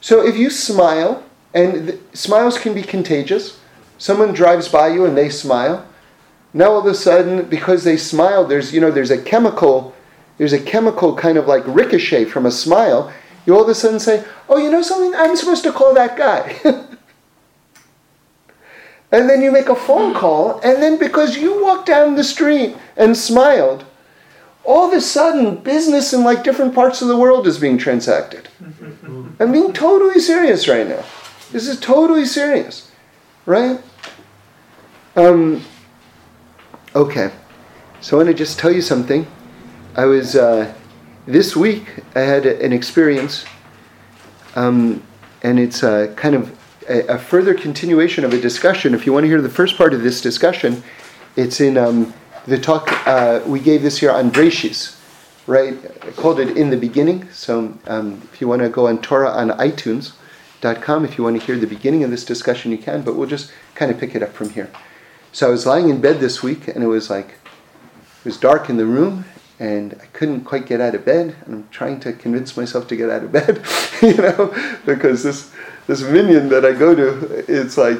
[0.00, 3.60] So if you smile, and th- smiles can be contagious,
[3.98, 5.86] someone drives by you and they smile.
[6.54, 9.94] Now all of a sudden, because they smile, there's you know there's a chemical,
[10.38, 13.12] there's a chemical kind of like ricochet from a smile.
[13.46, 15.14] You all of a sudden say, "Oh, you know something?
[15.14, 16.60] I'm supposed to call that guy."
[19.12, 22.76] and then you make a phone call, and then because you walked down the street
[22.96, 23.84] and smiled,
[24.64, 28.48] all of a sudden business in like different parts of the world is being transacted.
[29.38, 31.04] I'm being totally serious right now.
[31.50, 32.90] This is totally serious,
[33.44, 33.80] right?
[35.14, 35.62] Um,
[36.94, 37.30] okay,
[38.00, 39.26] so I want to just tell you something.
[39.94, 40.72] I was uh,
[41.26, 42.02] this week.
[42.14, 43.44] I had a, an experience,
[44.54, 45.02] um,
[45.42, 46.56] and it's uh, kind of
[46.88, 48.94] a, a, further continuation of a discussion.
[48.94, 50.82] If you want to hear the first part of this discussion,
[51.36, 52.12] it's in um,
[52.46, 54.98] the talk uh, we gave this year on Breshis,
[55.46, 55.74] right?
[56.02, 57.30] I called it In the Beginning.
[57.30, 61.46] So um, if you want to go on Torah on iTunes.com, if you want to
[61.46, 64.22] hear the beginning of this discussion, you can, but we'll just kind of pick it
[64.22, 64.70] up from here.
[65.32, 68.68] So I was lying in bed this week, and it was like, it was dark
[68.68, 69.24] in the room,
[69.58, 72.96] and I couldn't quite get out of bed, and I'm trying to convince myself to
[72.96, 73.62] get out of bed,
[74.02, 74.54] you know,
[74.84, 75.52] because this
[75.86, 77.98] this minyan that I go to, it's like,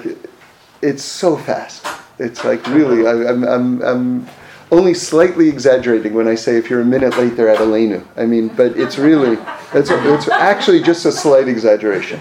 [0.81, 1.87] it's so fast.
[2.19, 4.29] It's like really, I, am I'm, I'm, I'm
[4.71, 8.07] only slightly exaggerating when I say if you're a minute late, they're at Aleinu.
[8.17, 9.37] I mean, but it's really,
[9.75, 12.21] it's, it's actually just a slight exaggeration.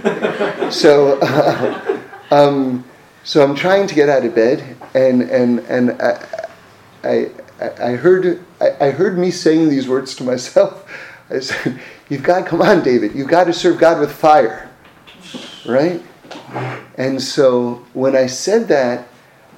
[0.71, 1.99] So, uh,
[2.31, 2.83] um,
[3.23, 6.25] so I'm trying to get out of bed, and and and I,
[7.03, 7.29] I,
[7.79, 10.91] I heard I, I heard me saying these words to myself.
[11.29, 13.13] I said, "You've got, come on, David.
[13.13, 14.70] You've got to serve God with fire."
[15.65, 16.01] Right?
[16.97, 19.07] And so when I said that,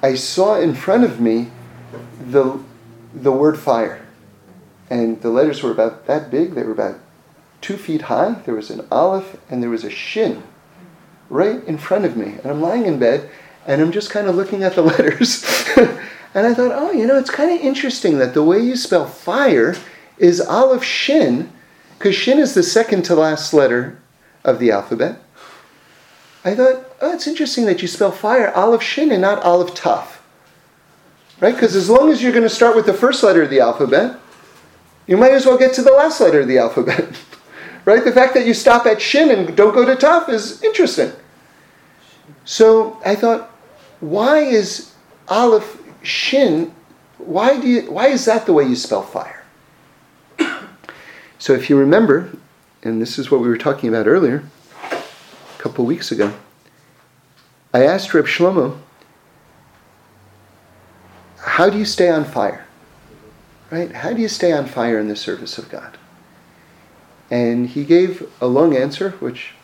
[0.02, 1.50] I saw in front of me
[2.20, 2.60] the,
[3.14, 4.06] the word fire.
[4.90, 7.00] And the letters were about that big, they were about
[7.60, 8.34] two feet high.
[8.44, 10.42] There was an aleph and there was a shin
[11.30, 12.36] right in front of me.
[12.42, 13.30] And I'm lying in bed
[13.66, 15.44] and I'm just kind of looking at the letters.
[15.76, 19.06] and I thought, oh, you know, it's kind of interesting that the way you spell
[19.06, 19.74] fire
[20.18, 21.50] is aleph shin,
[21.98, 23.98] because shin is the second to last letter
[24.44, 25.18] of the alphabet.
[26.44, 30.18] I thought, oh, it's interesting that you spell fire aleph shin and not aleph taf.
[31.40, 31.54] Right?
[31.54, 34.18] Because as long as you're going to start with the first letter of the alphabet,
[35.06, 37.08] you might as well get to the last letter of the alphabet.
[37.86, 38.04] right?
[38.04, 41.12] The fact that you stop at shin and don't go to taf is interesting.
[42.44, 43.50] So I thought,
[44.00, 44.92] why is
[45.28, 46.74] aleph shin?
[47.16, 47.90] Why do you?
[47.90, 49.44] Why is that the way you spell fire?
[51.38, 52.30] so if you remember,
[52.82, 54.44] and this is what we were talking about earlier
[55.64, 56.30] couple weeks ago.
[57.72, 58.80] I asked Reb Shlomo,
[61.38, 62.66] how do you stay on fire?
[63.70, 63.90] Right?
[63.90, 65.96] How do you stay on fire in the service of God?
[67.30, 69.54] And he gave a long answer, which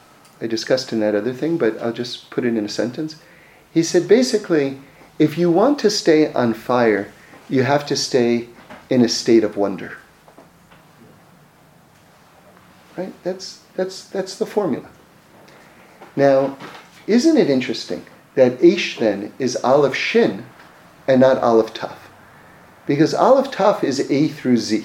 [0.40, 3.20] I discussed in that other thing, but I'll just put it in a sentence.
[3.70, 4.78] He said basically,
[5.18, 7.12] if you want to stay on fire,
[7.50, 8.48] you have to stay
[8.88, 9.98] in a state of wonder.
[12.96, 13.12] Right?
[13.22, 14.88] That's, that's, that's the formula.
[16.20, 16.58] Now,
[17.06, 18.04] isn't it interesting
[18.34, 20.44] that Eish then is Aleph Shin
[21.08, 21.96] and not Aleph Taf?
[22.86, 24.84] Because Aleph Taf is A through Z.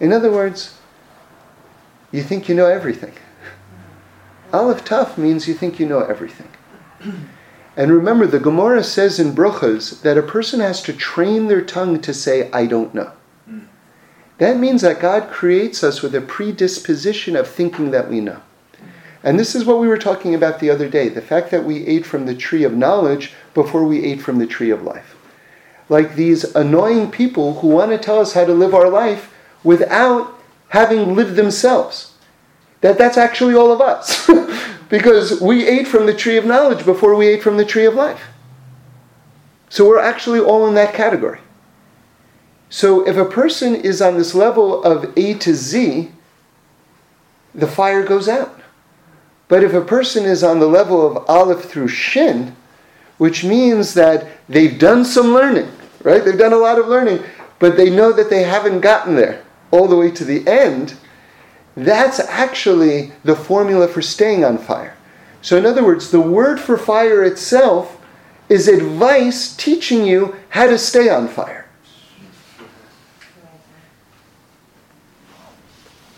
[0.00, 0.76] In other words,
[2.10, 3.14] you think you know everything.
[4.52, 6.48] Aleph Taf means you think you know everything.
[7.76, 12.00] And remember, the Gemara says in Bruchas that a person has to train their tongue
[12.00, 13.12] to say, I don't know.
[13.46, 13.66] Hmm.
[14.38, 18.42] That means that God creates us with a predisposition of thinking that we know.
[19.22, 21.86] And this is what we were talking about the other day the fact that we
[21.86, 25.16] ate from the tree of knowledge before we ate from the tree of life.
[25.88, 30.38] Like these annoying people who want to tell us how to live our life without
[30.68, 32.14] having lived themselves.
[32.80, 34.30] That that's actually all of us.
[34.88, 37.94] because we ate from the tree of knowledge before we ate from the tree of
[37.94, 38.28] life.
[39.68, 41.40] So we're actually all in that category.
[42.68, 46.10] So if a person is on this level of A to Z,
[47.54, 48.59] the fire goes out.
[49.50, 52.54] But if a person is on the level of Aleph through Shin,
[53.18, 55.68] which means that they've done some learning,
[56.04, 56.24] right?
[56.24, 57.24] They've done a lot of learning,
[57.58, 60.94] but they know that they haven't gotten there all the way to the end,
[61.76, 64.96] that's actually the formula for staying on fire.
[65.42, 68.00] So, in other words, the word for fire itself
[68.48, 71.66] is advice teaching you how to stay on fire.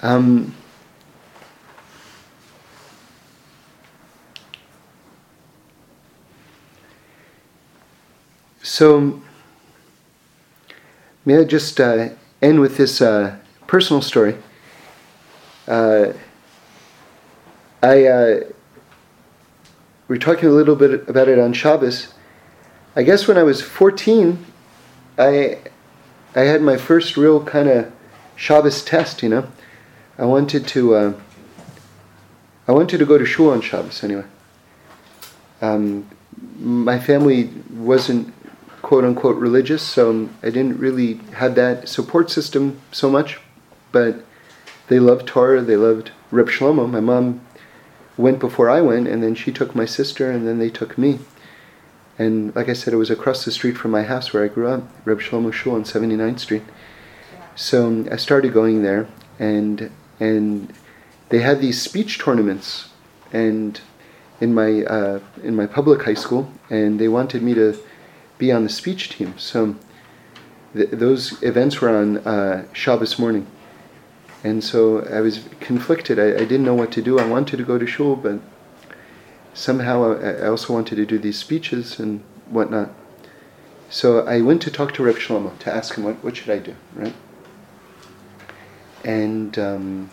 [0.02, 0.54] Um,
[8.72, 9.20] so,
[11.26, 12.08] may I just uh,
[12.40, 14.38] end with this uh, personal story?
[15.68, 16.14] Uh,
[17.82, 18.40] I uh,
[20.08, 22.14] we are talking a little bit about it on Shabbos.
[22.96, 24.42] I guess when I was 14,
[25.18, 25.58] I
[26.34, 27.92] I had my first real kind of
[28.36, 29.22] Shabbos test.
[29.22, 29.48] You know,
[30.16, 31.12] I wanted to uh,
[32.66, 34.24] I wanted to go to shul on Shabbos anyway.
[35.60, 36.08] Um,
[36.58, 38.32] my family wasn't
[38.92, 43.40] quote unquote religious, so I didn't really have that support system so much.
[43.90, 44.22] But
[44.88, 46.90] they loved Torah, they loved Reb Shlomo.
[46.90, 47.40] My mom
[48.18, 51.20] went before I went, and then she took my sister, and then they took me.
[52.18, 54.68] And like I said, it was across the street from my house where I grew
[54.68, 56.64] up, Reb Shlomo Shul on 79th Street.
[57.56, 59.90] So I started going there, and
[60.20, 60.70] and
[61.30, 62.90] they had these speech tournaments,
[63.32, 63.80] and
[64.38, 67.74] in my uh, in my public high school, and they wanted me to
[68.42, 69.38] be on the speech team.
[69.38, 69.76] So
[70.74, 73.46] th- those events were on uh, Shabbos morning.
[74.42, 76.18] And so I was conflicted.
[76.18, 77.20] I, I, didn't know what to do.
[77.20, 78.40] I wanted to go to shul, but
[79.54, 82.90] somehow I, I, also wanted to do these speeches and whatnot.
[83.88, 86.58] So I went to talk to Reb Shlomo to ask him what, what should I
[86.58, 87.14] do, right?
[89.04, 90.10] And um,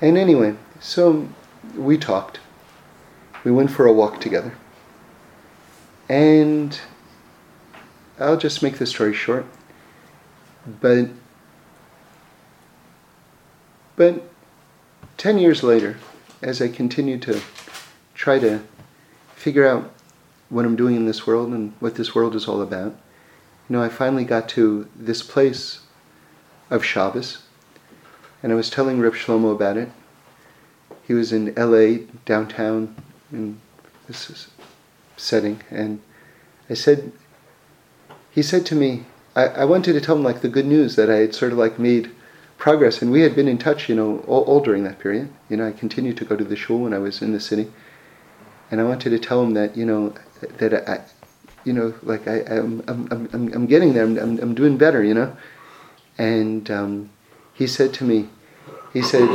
[0.00, 1.28] and anyway, so
[1.76, 2.40] we talked.
[3.44, 4.52] We went for a walk together.
[6.08, 6.78] And
[8.18, 9.46] I'll just make the story short.
[10.80, 11.08] But
[13.96, 14.30] but
[15.16, 15.96] 10 years later,
[16.42, 17.40] as I continue to
[18.14, 18.62] try to
[19.34, 19.90] figure out
[20.50, 22.92] what I'm doing in this world and what this world is all about,
[23.68, 25.80] you know, I finally got to this place
[26.70, 27.42] of Shabbos,
[28.42, 29.90] and I was telling Reb Shlomo about it.
[31.06, 32.94] He was in LA, downtown,
[33.32, 33.60] in
[34.06, 34.48] this
[35.16, 36.00] setting, and
[36.68, 37.12] I said,
[38.30, 41.10] he said to me, I, I wanted to tell him like the good news that
[41.10, 42.10] I had sort of like made
[42.58, 43.02] progress.
[43.02, 45.28] And we had been in touch, you know, all, all, during that period.
[45.48, 47.70] You know, I continued to go to the shul when I was in the city,
[48.70, 50.14] and I wanted to tell him that, you know,
[50.58, 51.00] that I,
[51.64, 54.04] you know, like I, I'm, I'm, I'm, I'm getting there.
[54.04, 55.36] I'm, I'm, doing better, you know.
[56.16, 57.10] And um,
[57.52, 58.28] he said to me,
[58.92, 59.28] he said,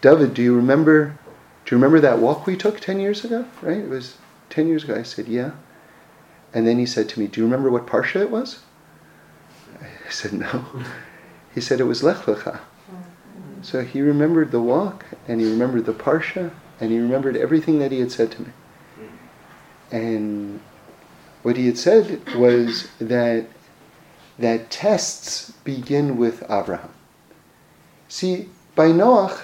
[0.00, 1.18] David, do you remember?
[1.64, 3.46] Do you remember that walk we took ten years ago?
[3.62, 3.78] Right?
[3.78, 4.16] It was
[4.50, 4.94] ten years ago.
[4.94, 5.52] I said, yeah.
[6.52, 8.60] And then he said to me, Do you remember what parsha it was?
[9.80, 10.64] I said, No.
[11.54, 12.60] He said it was Lech Lecha.
[13.62, 17.92] So he remembered the walk, and he remembered the Parsha, and he remembered everything that
[17.92, 18.48] he had said to me.
[19.90, 20.60] And
[21.42, 23.46] what he had said was that
[24.38, 26.94] that tests begin with Abraham.
[28.08, 29.42] See, by Noach,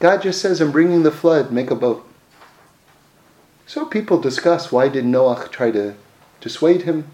[0.00, 2.06] God just says, I'm bringing the flood, make a boat.
[3.66, 5.94] So people discuss why did Noach try to
[6.40, 7.10] dissuade him?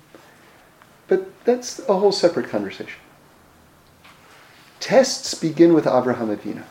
[1.08, 3.00] But that's a whole separate conversation.
[4.80, 6.64] Tests begin with Abraham Avinu.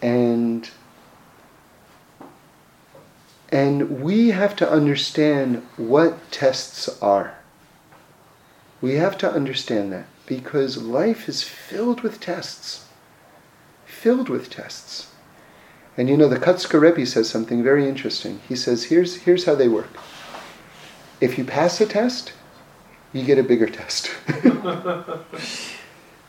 [0.00, 0.68] And
[3.50, 7.34] and we have to understand what tests are.
[8.80, 12.86] We have to understand that because life is filled with tests.
[13.84, 15.11] Filled with tests.
[15.96, 18.40] And you know, the Kotzker Rebbe says something very interesting.
[18.48, 19.90] He says, here's, here's how they work.
[21.20, 22.32] If you pass a test,
[23.12, 24.10] you get a bigger test.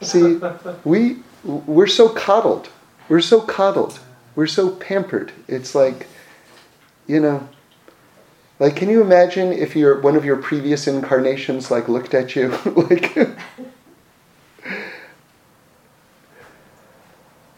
[0.02, 0.40] See,
[0.84, 2.70] we we're so coddled.
[3.10, 4.00] We're so coddled.
[4.36, 5.32] We're so pampered.
[5.48, 6.08] It's like,
[7.08, 7.48] you know,
[8.60, 12.50] like can you imagine if your one of your previous incarnations like looked at you
[12.66, 13.18] like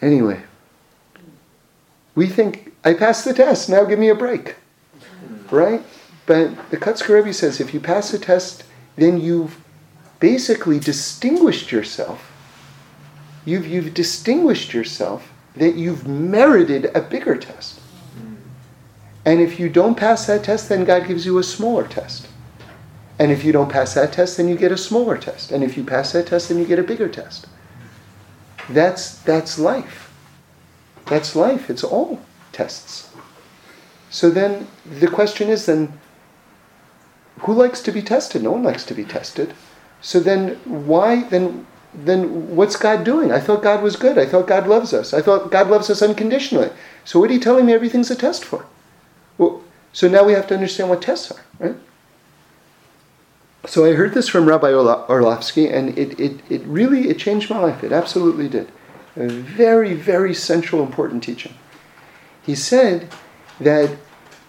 [0.01, 0.41] Anyway,
[2.15, 4.55] we think I passed the test, now give me a break.
[5.51, 5.83] Right?
[6.25, 8.63] But the Kotzker says if you pass the test,
[8.95, 9.59] then you've
[10.19, 12.31] basically distinguished yourself.
[13.45, 17.79] You've, you've distinguished yourself that you've merited a bigger test.
[19.23, 22.27] And if you don't pass that test, then God gives you a smaller test.
[23.17, 25.51] And if you don't pass that test, then you get a smaller test.
[25.51, 27.47] And if you pass that test, then you get a bigger test.
[28.69, 30.04] That's, that's life.
[31.05, 31.69] That's life.
[31.69, 32.19] It's all
[32.51, 33.09] tests.
[34.09, 35.99] So then the question is then,
[37.41, 38.43] who likes to be tested?
[38.43, 39.53] No one likes to be tested.
[40.01, 43.31] So then why then then what's God doing?
[43.31, 44.17] I thought God was good.
[44.17, 45.13] I thought God loves us.
[45.13, 46.69] I thought God loves us unconditionally.
[47.05, 48.65] So what are you telling me everything's a test for?
[49.37, 49.61] Well,
[49.93, 51.75] so now we have to understand what tests are, right?
[53.65, 57.59] So I heard this from Rabbi Orlofsky, and it, it, it really it changed my
[57.59, 57.83] life.
[57.83, 58.71] It absolutely did.
[59.17, 61.53] A very, very central, important teaching.
[62.45, 63.09] He said
[63.59, 63.97] that,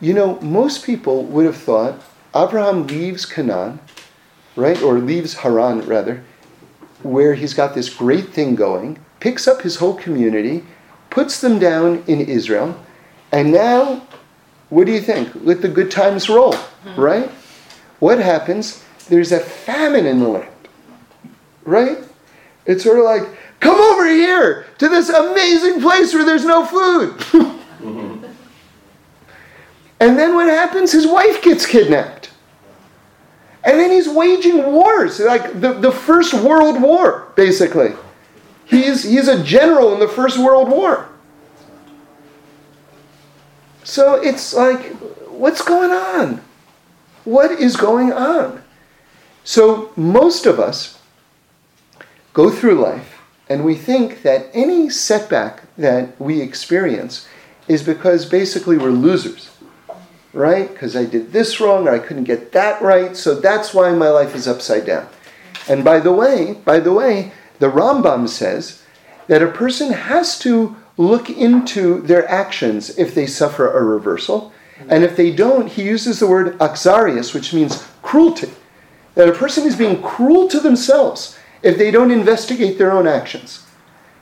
[0.00, 2.02] you know, most people would have thought
[2.34, 3.78] Abraham leaves Canaan,
[4.56, 6.24] right, or leaves Haran rather,
[7.02, 10.64] where he's got this great thing going, picks up his whole community,
[11.10, 12.78] puts them down in Israel,
[13.32, 14.02] and now,
[14.68, 15.30] what do you think?
[15.36, 17.00] Let the good times roll, mm-hmm.
[17.00, 17.30] right?
[18.00, 18.84] What happens?
[19.08, 20.68] There's a famine in the land,
[21.64, 21.98] right?
[22.66, 23.28] It's sort of like,
[23.60, 27.10] come over here to this amazing place where there's no food.
[27.18, 28.24] mm-hmm.
[29.98, 30.92] And then what happens?
[30.92, 32.30] His wife gets kidnapped.
[33.64, 37.94] And then he's waging wars, like the, the First World War, basically.
[38.66, 41.08] He's, he's a general in the First World War.
[43.84, 44.94] So it's like,
[45.28, 46.42] what's going on?
[47.24, 48.62] What is going on?
[49.44, 51.00] So most of us
[52.34, 53.15] go through life
[53.48, 57.28] and we think that any setback that we experience
[57.68, 59.50] is because basically we're losers
[60.36, 60.70] right?
[60.70, 64.10] Because I did this wrong or I couldn't get that right, so that's why my
[64.10, 65.08] life is upside down.
[65.68, 68.82] And by the way, by the way, the Rambam says
[69.28, 74.52] that a person has to look into their actions if they suffer a reversal.
[74.90, 78.50] And if they don't, he uses the word achzarius, which means cruelty.
[79.14, 83.66] That a person is being cruel to themselves if they don't investigate their own actions.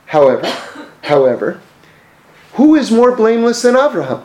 [0.07, 0.47] However,
[1.03, 1.61] however,
[2.55, 4.23] who is more blameless than Abraham?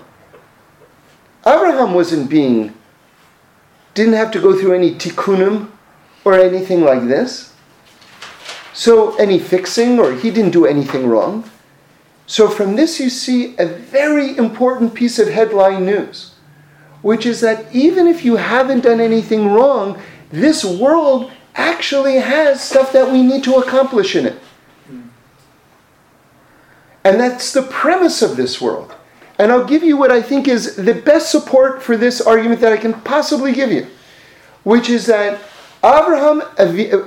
[1.45, 2.74] Abraham wasn't being,
[3.93, 5.72] didn't have to go through any tikkunim
[6.24, 7.53] or anything like this.
[8.74, 11.49] So, any fixing, or he didn't do anything wrong.
[12.28, 16.36] So, from this, you see a very important piece of headline news,
[17.01, 19.99] which is that even if you haven't done anything wrong,
[20.30, 24.39] this world actually has stuff that we need to accomplish in it.
[27.03, 28.95] And that's the premise of this world.
[29.38, 32.74] And I'll give you what I think is the best support for this argument that
[32.74, 33.88] I can possibly give you,
[34.64, 35.39] which is that
[35.84, 36.41] Abraham,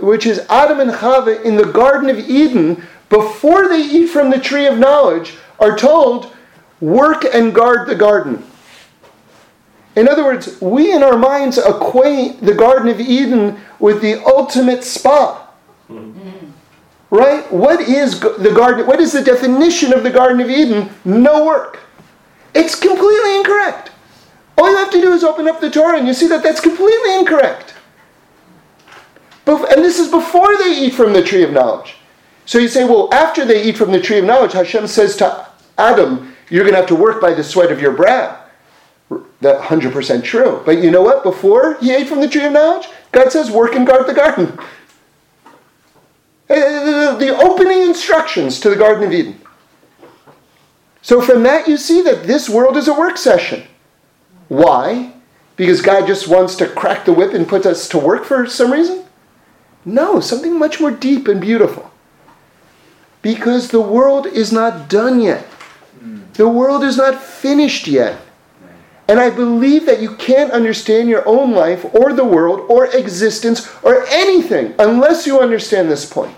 [0.01, 4.41] which is Adam and Chava in the Garden of Eden, before they eat from the
[4.41, 6.35] tree of knowledge, are told,
[6.81, 8.43] work and guard the garden.
[9.95, 14.85] In other words, we in our minds equate the Garden of Eden with the ultimate
[14.85, 15.49] spa.
[17.11, 17.53] Right?
[17.53, 18.87] What is the garden?
[18.87, 20.89] What is the definition of the Garden of Eden?
[21.05, 21.81] No work.
[22.55, 23.91] It's completely incorrect.
[24.57, 26.61] All you have to do is open up the Torah and you see that that's
[26.61, 27.75] completely incorrect.
[29.47, 31.97] And this is before they eat from the tree of knowledge.
[32.47, 35.47] So you say, well, after they eat from the tree of knowledge, Hashem says to
[35.77, 38.42] Adam, you're going to have to work by the sweat of your brow.
[39.41, 40.63] That 100% true.
[40.65, 41.23] But you know what?
[41.23, 44.59] Before he ate from the tree of knowledge, God says, work and guard the garden.
[46.49, 49.41] Uh, the opening instructions to the Garden of Eden.
[51.01, 53.65] So from that, you see that this world is a work session.
[54.49, 55.15] Why?
[55.57, 58.71] Because God just wants to crack the whip and put us to work for some
[58.71, 59.05] reason?
[59.85, 61.91] No, something much more deep and beautiful.
[63.23, 65.47] Because the world is not done yet.
[66.35, 68.21] The world is not finished yet.
[69.09, 73.69] And I believe that you can't understand your own life or the world or existence
[73.83, 76.35] or anything unless you understand this point.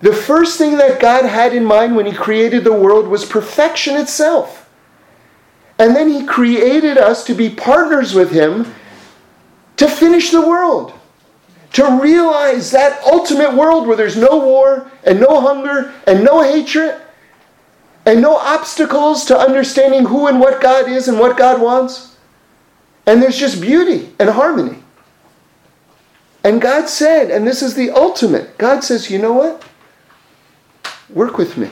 [0.00, 3.96] The first thing that God had in mind when He created the world was perfection
[3.96, 4.68] itself.
[5.78, 8.74] And then He created us to be partners with Him
[9.76, 10.94] to finish the world.
[11.74, 17.00] To realize that ultimate world where there's no war and no hunger and no hatred
[18.04, 22.16] and no obstacles to understanding who and what God is and what God wants.
[23.06, 24.78] And there's just beauty and harmony.
[26.44, 29.64] And God said, and this is the ultimate God says, you know what?
[31.10, 31.70] Work with me.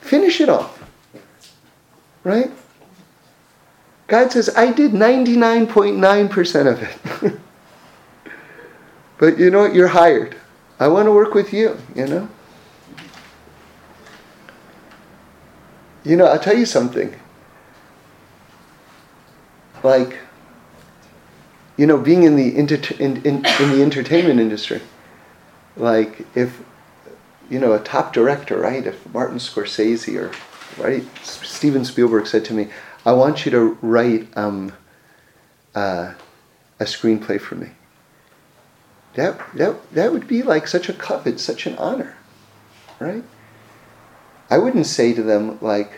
[0.00, 0.82] Finish it off.
[2.24, 2.50] Right?
[4.06, 7.40] God says, I did 99.9% of it.
[9.22, 9.72] But you know what?
[9.72, 10.34] You're hired.
[10.80, 12.28] I want to work with you, you know?
[16.04, 17.14] You know, I'll tell you something.
[19.82, 20.18] Like,
[21.76, 24.80] you know, being in the, inter- in, in, in the entertainment industry,
[25.76, 26.60] like if,
[27.50, 28.86] you know, a top director, right?
[28.86, 30.32] If Martin Scorsese or,
[30.82, 32.68] right, Steven Spielberg said to me,
[33.04, 34.72] I want you to write um,
[35.74, 36.14] uh,
[36.78, 37.70] a screenplay for me.
[39.14, 42.16] That, that, that would be like such a kavod, such an honor,
[42.98, 43.24] right?
[44.52, 45.92] I wouldn't say to them, like,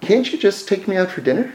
[0.00, 1.52] can't you just take me out for dinner?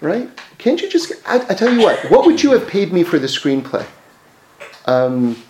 [0.00, 0.28] Right?
[0.58, 3.20] Can't you just, I, I tell you what, what would you have paid me for
[3.20, 3.86] the screenplay?
[4.86, 5.40] Um,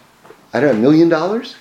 [0.52, 1.56] I don't know, a million dollars?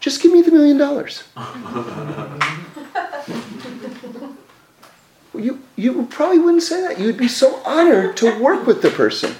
[0.00, 1.24] Just give me the million dollars.
[5.34, 6.98] you, you probably wouldn't say that.
[6.98, 9.34] You would be so honored to work with the person,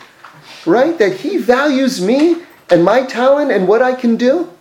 [0.67, 0.99] right?
[0.99, 4.54] That he values me and my talent and what I can do.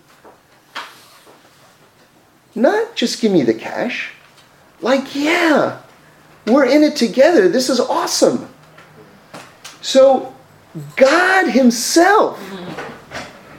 [2.55, 4.11] Not just give me the cash.
[4.81, 5.81] Like, yeah,
[6.45, 7.49] we're in it together.
[7.49, 8.49] This is awesome.
[9.81, 10.35] So,
[10.95, 12.39] God Himself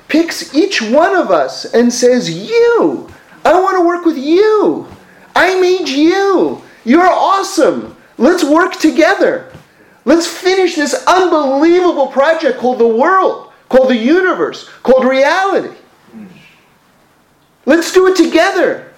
[0.08, 3.08] picks each one of us and says, You,
[3.44, 4.86] I want to work with you.
[5.34, 6.62] I made you.
[6.84, 7.96] You're awesome.
[8.18, 9.50] Let's work together.
[10.04, 15.74] Let's finish this unbelievable project called the world, called the universe, called reality.
[17.66, 18.92] Let's do it together.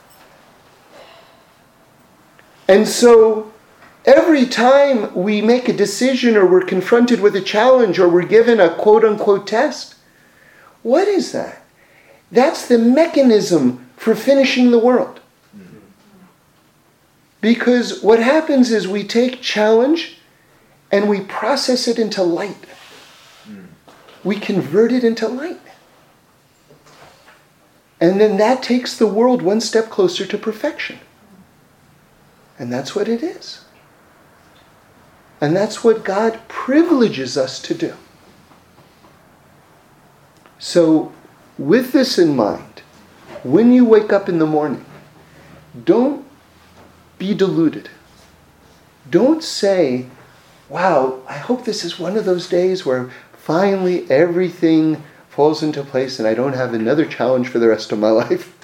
[2.69, 3.53] And so
[4.05, 8.59] every time we make a decision or we're confronted with a challenge or we're given
[8.59, 9.95] a quote unquote test,
[10.83, 11.63] what is that?
[12.33, 15.21] That's the mechanism for finishing the world.
[17.41, 20.19] Because what happens is we take challenge
[20.91, 22.57] and we process it into light.
[24.25, 25.61] We convert it into light.
[28.01, 30.99] And then that takes the world one step closer to perfection.
[32.59, 33.65] And that's what it is.
[35.41, 37.95] And that's what God privileges us to do.
[40.59, 41.13] So,
[41.59, 42.83] with this in mind,
[43.43, 44.85] when you wake up in the morning,
[45.85, 46.25] don't
[47.19, 47.91] be deluded.
[49.11, 50.07] Don't say,
[50.69, 55.03] wow, I hope this is one of those days where finally everything
[55.37, 58.57] falls into place and I don't have another challenge for the rest of my life.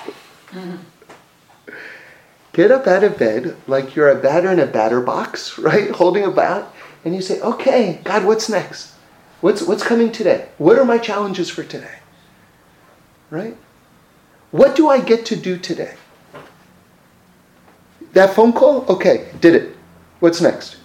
[2.54, 5.90] Get up out of bed like you're a batter in a batter box, right?
[5.90, 6.72] Holding a bat,
[7.04, 8.94] and you say, okay, God, what's next?
[9.42, 10.48] What's, what's coming today?
[10.56, 11.98] What are my challenges for today?
[13.28, 13.56] Right?
[14.50, 15.94] What do I get to do today?
[18.14, 18.86] That phone call?
[18.88, 19.76] Okay, did it.
[20.20, 20.76] What's next?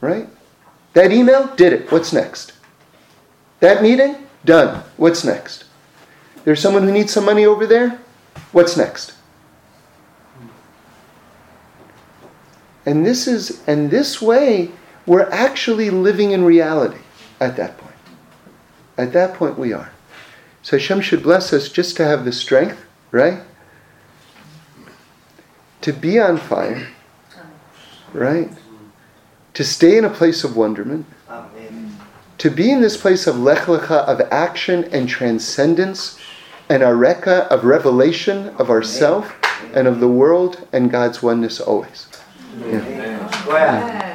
[0.00, 0.28] Right?
[0.92, 1.48] That email?
[1.56, 1.90] Did it.
[1.90, 2.52] What's next?
[3.62, 4.16] That meeting?
[4.44, 4.82] Done.
[4.96, 5.64] What's next?
[6.44, 8.00] There's someone who needs some money over there?
[8.50, 9.14] What's next?
[12.84, 14.72] And this is and this way
[15.06, 17.00] we're actually living in reality
[17.40, 17.94] at that point.
[18.98, 19.92] At that point we are.
[20.62, 23.42] So Hashem should bless us just to have the strength, right?
[25.82, 26.88] to be on fire,
[28.12, 28.50] right?
[29.54, 31.06] To stay in a place of wonderment.
[32.42, 36.18] To be in this place of lech lecha, of action and transcendence,
[36.68, 39.32] and areka of revelation of ourself
[39.74, 42.08] and of the world and God's oneness always.
[42.66, 44.11] Yeah.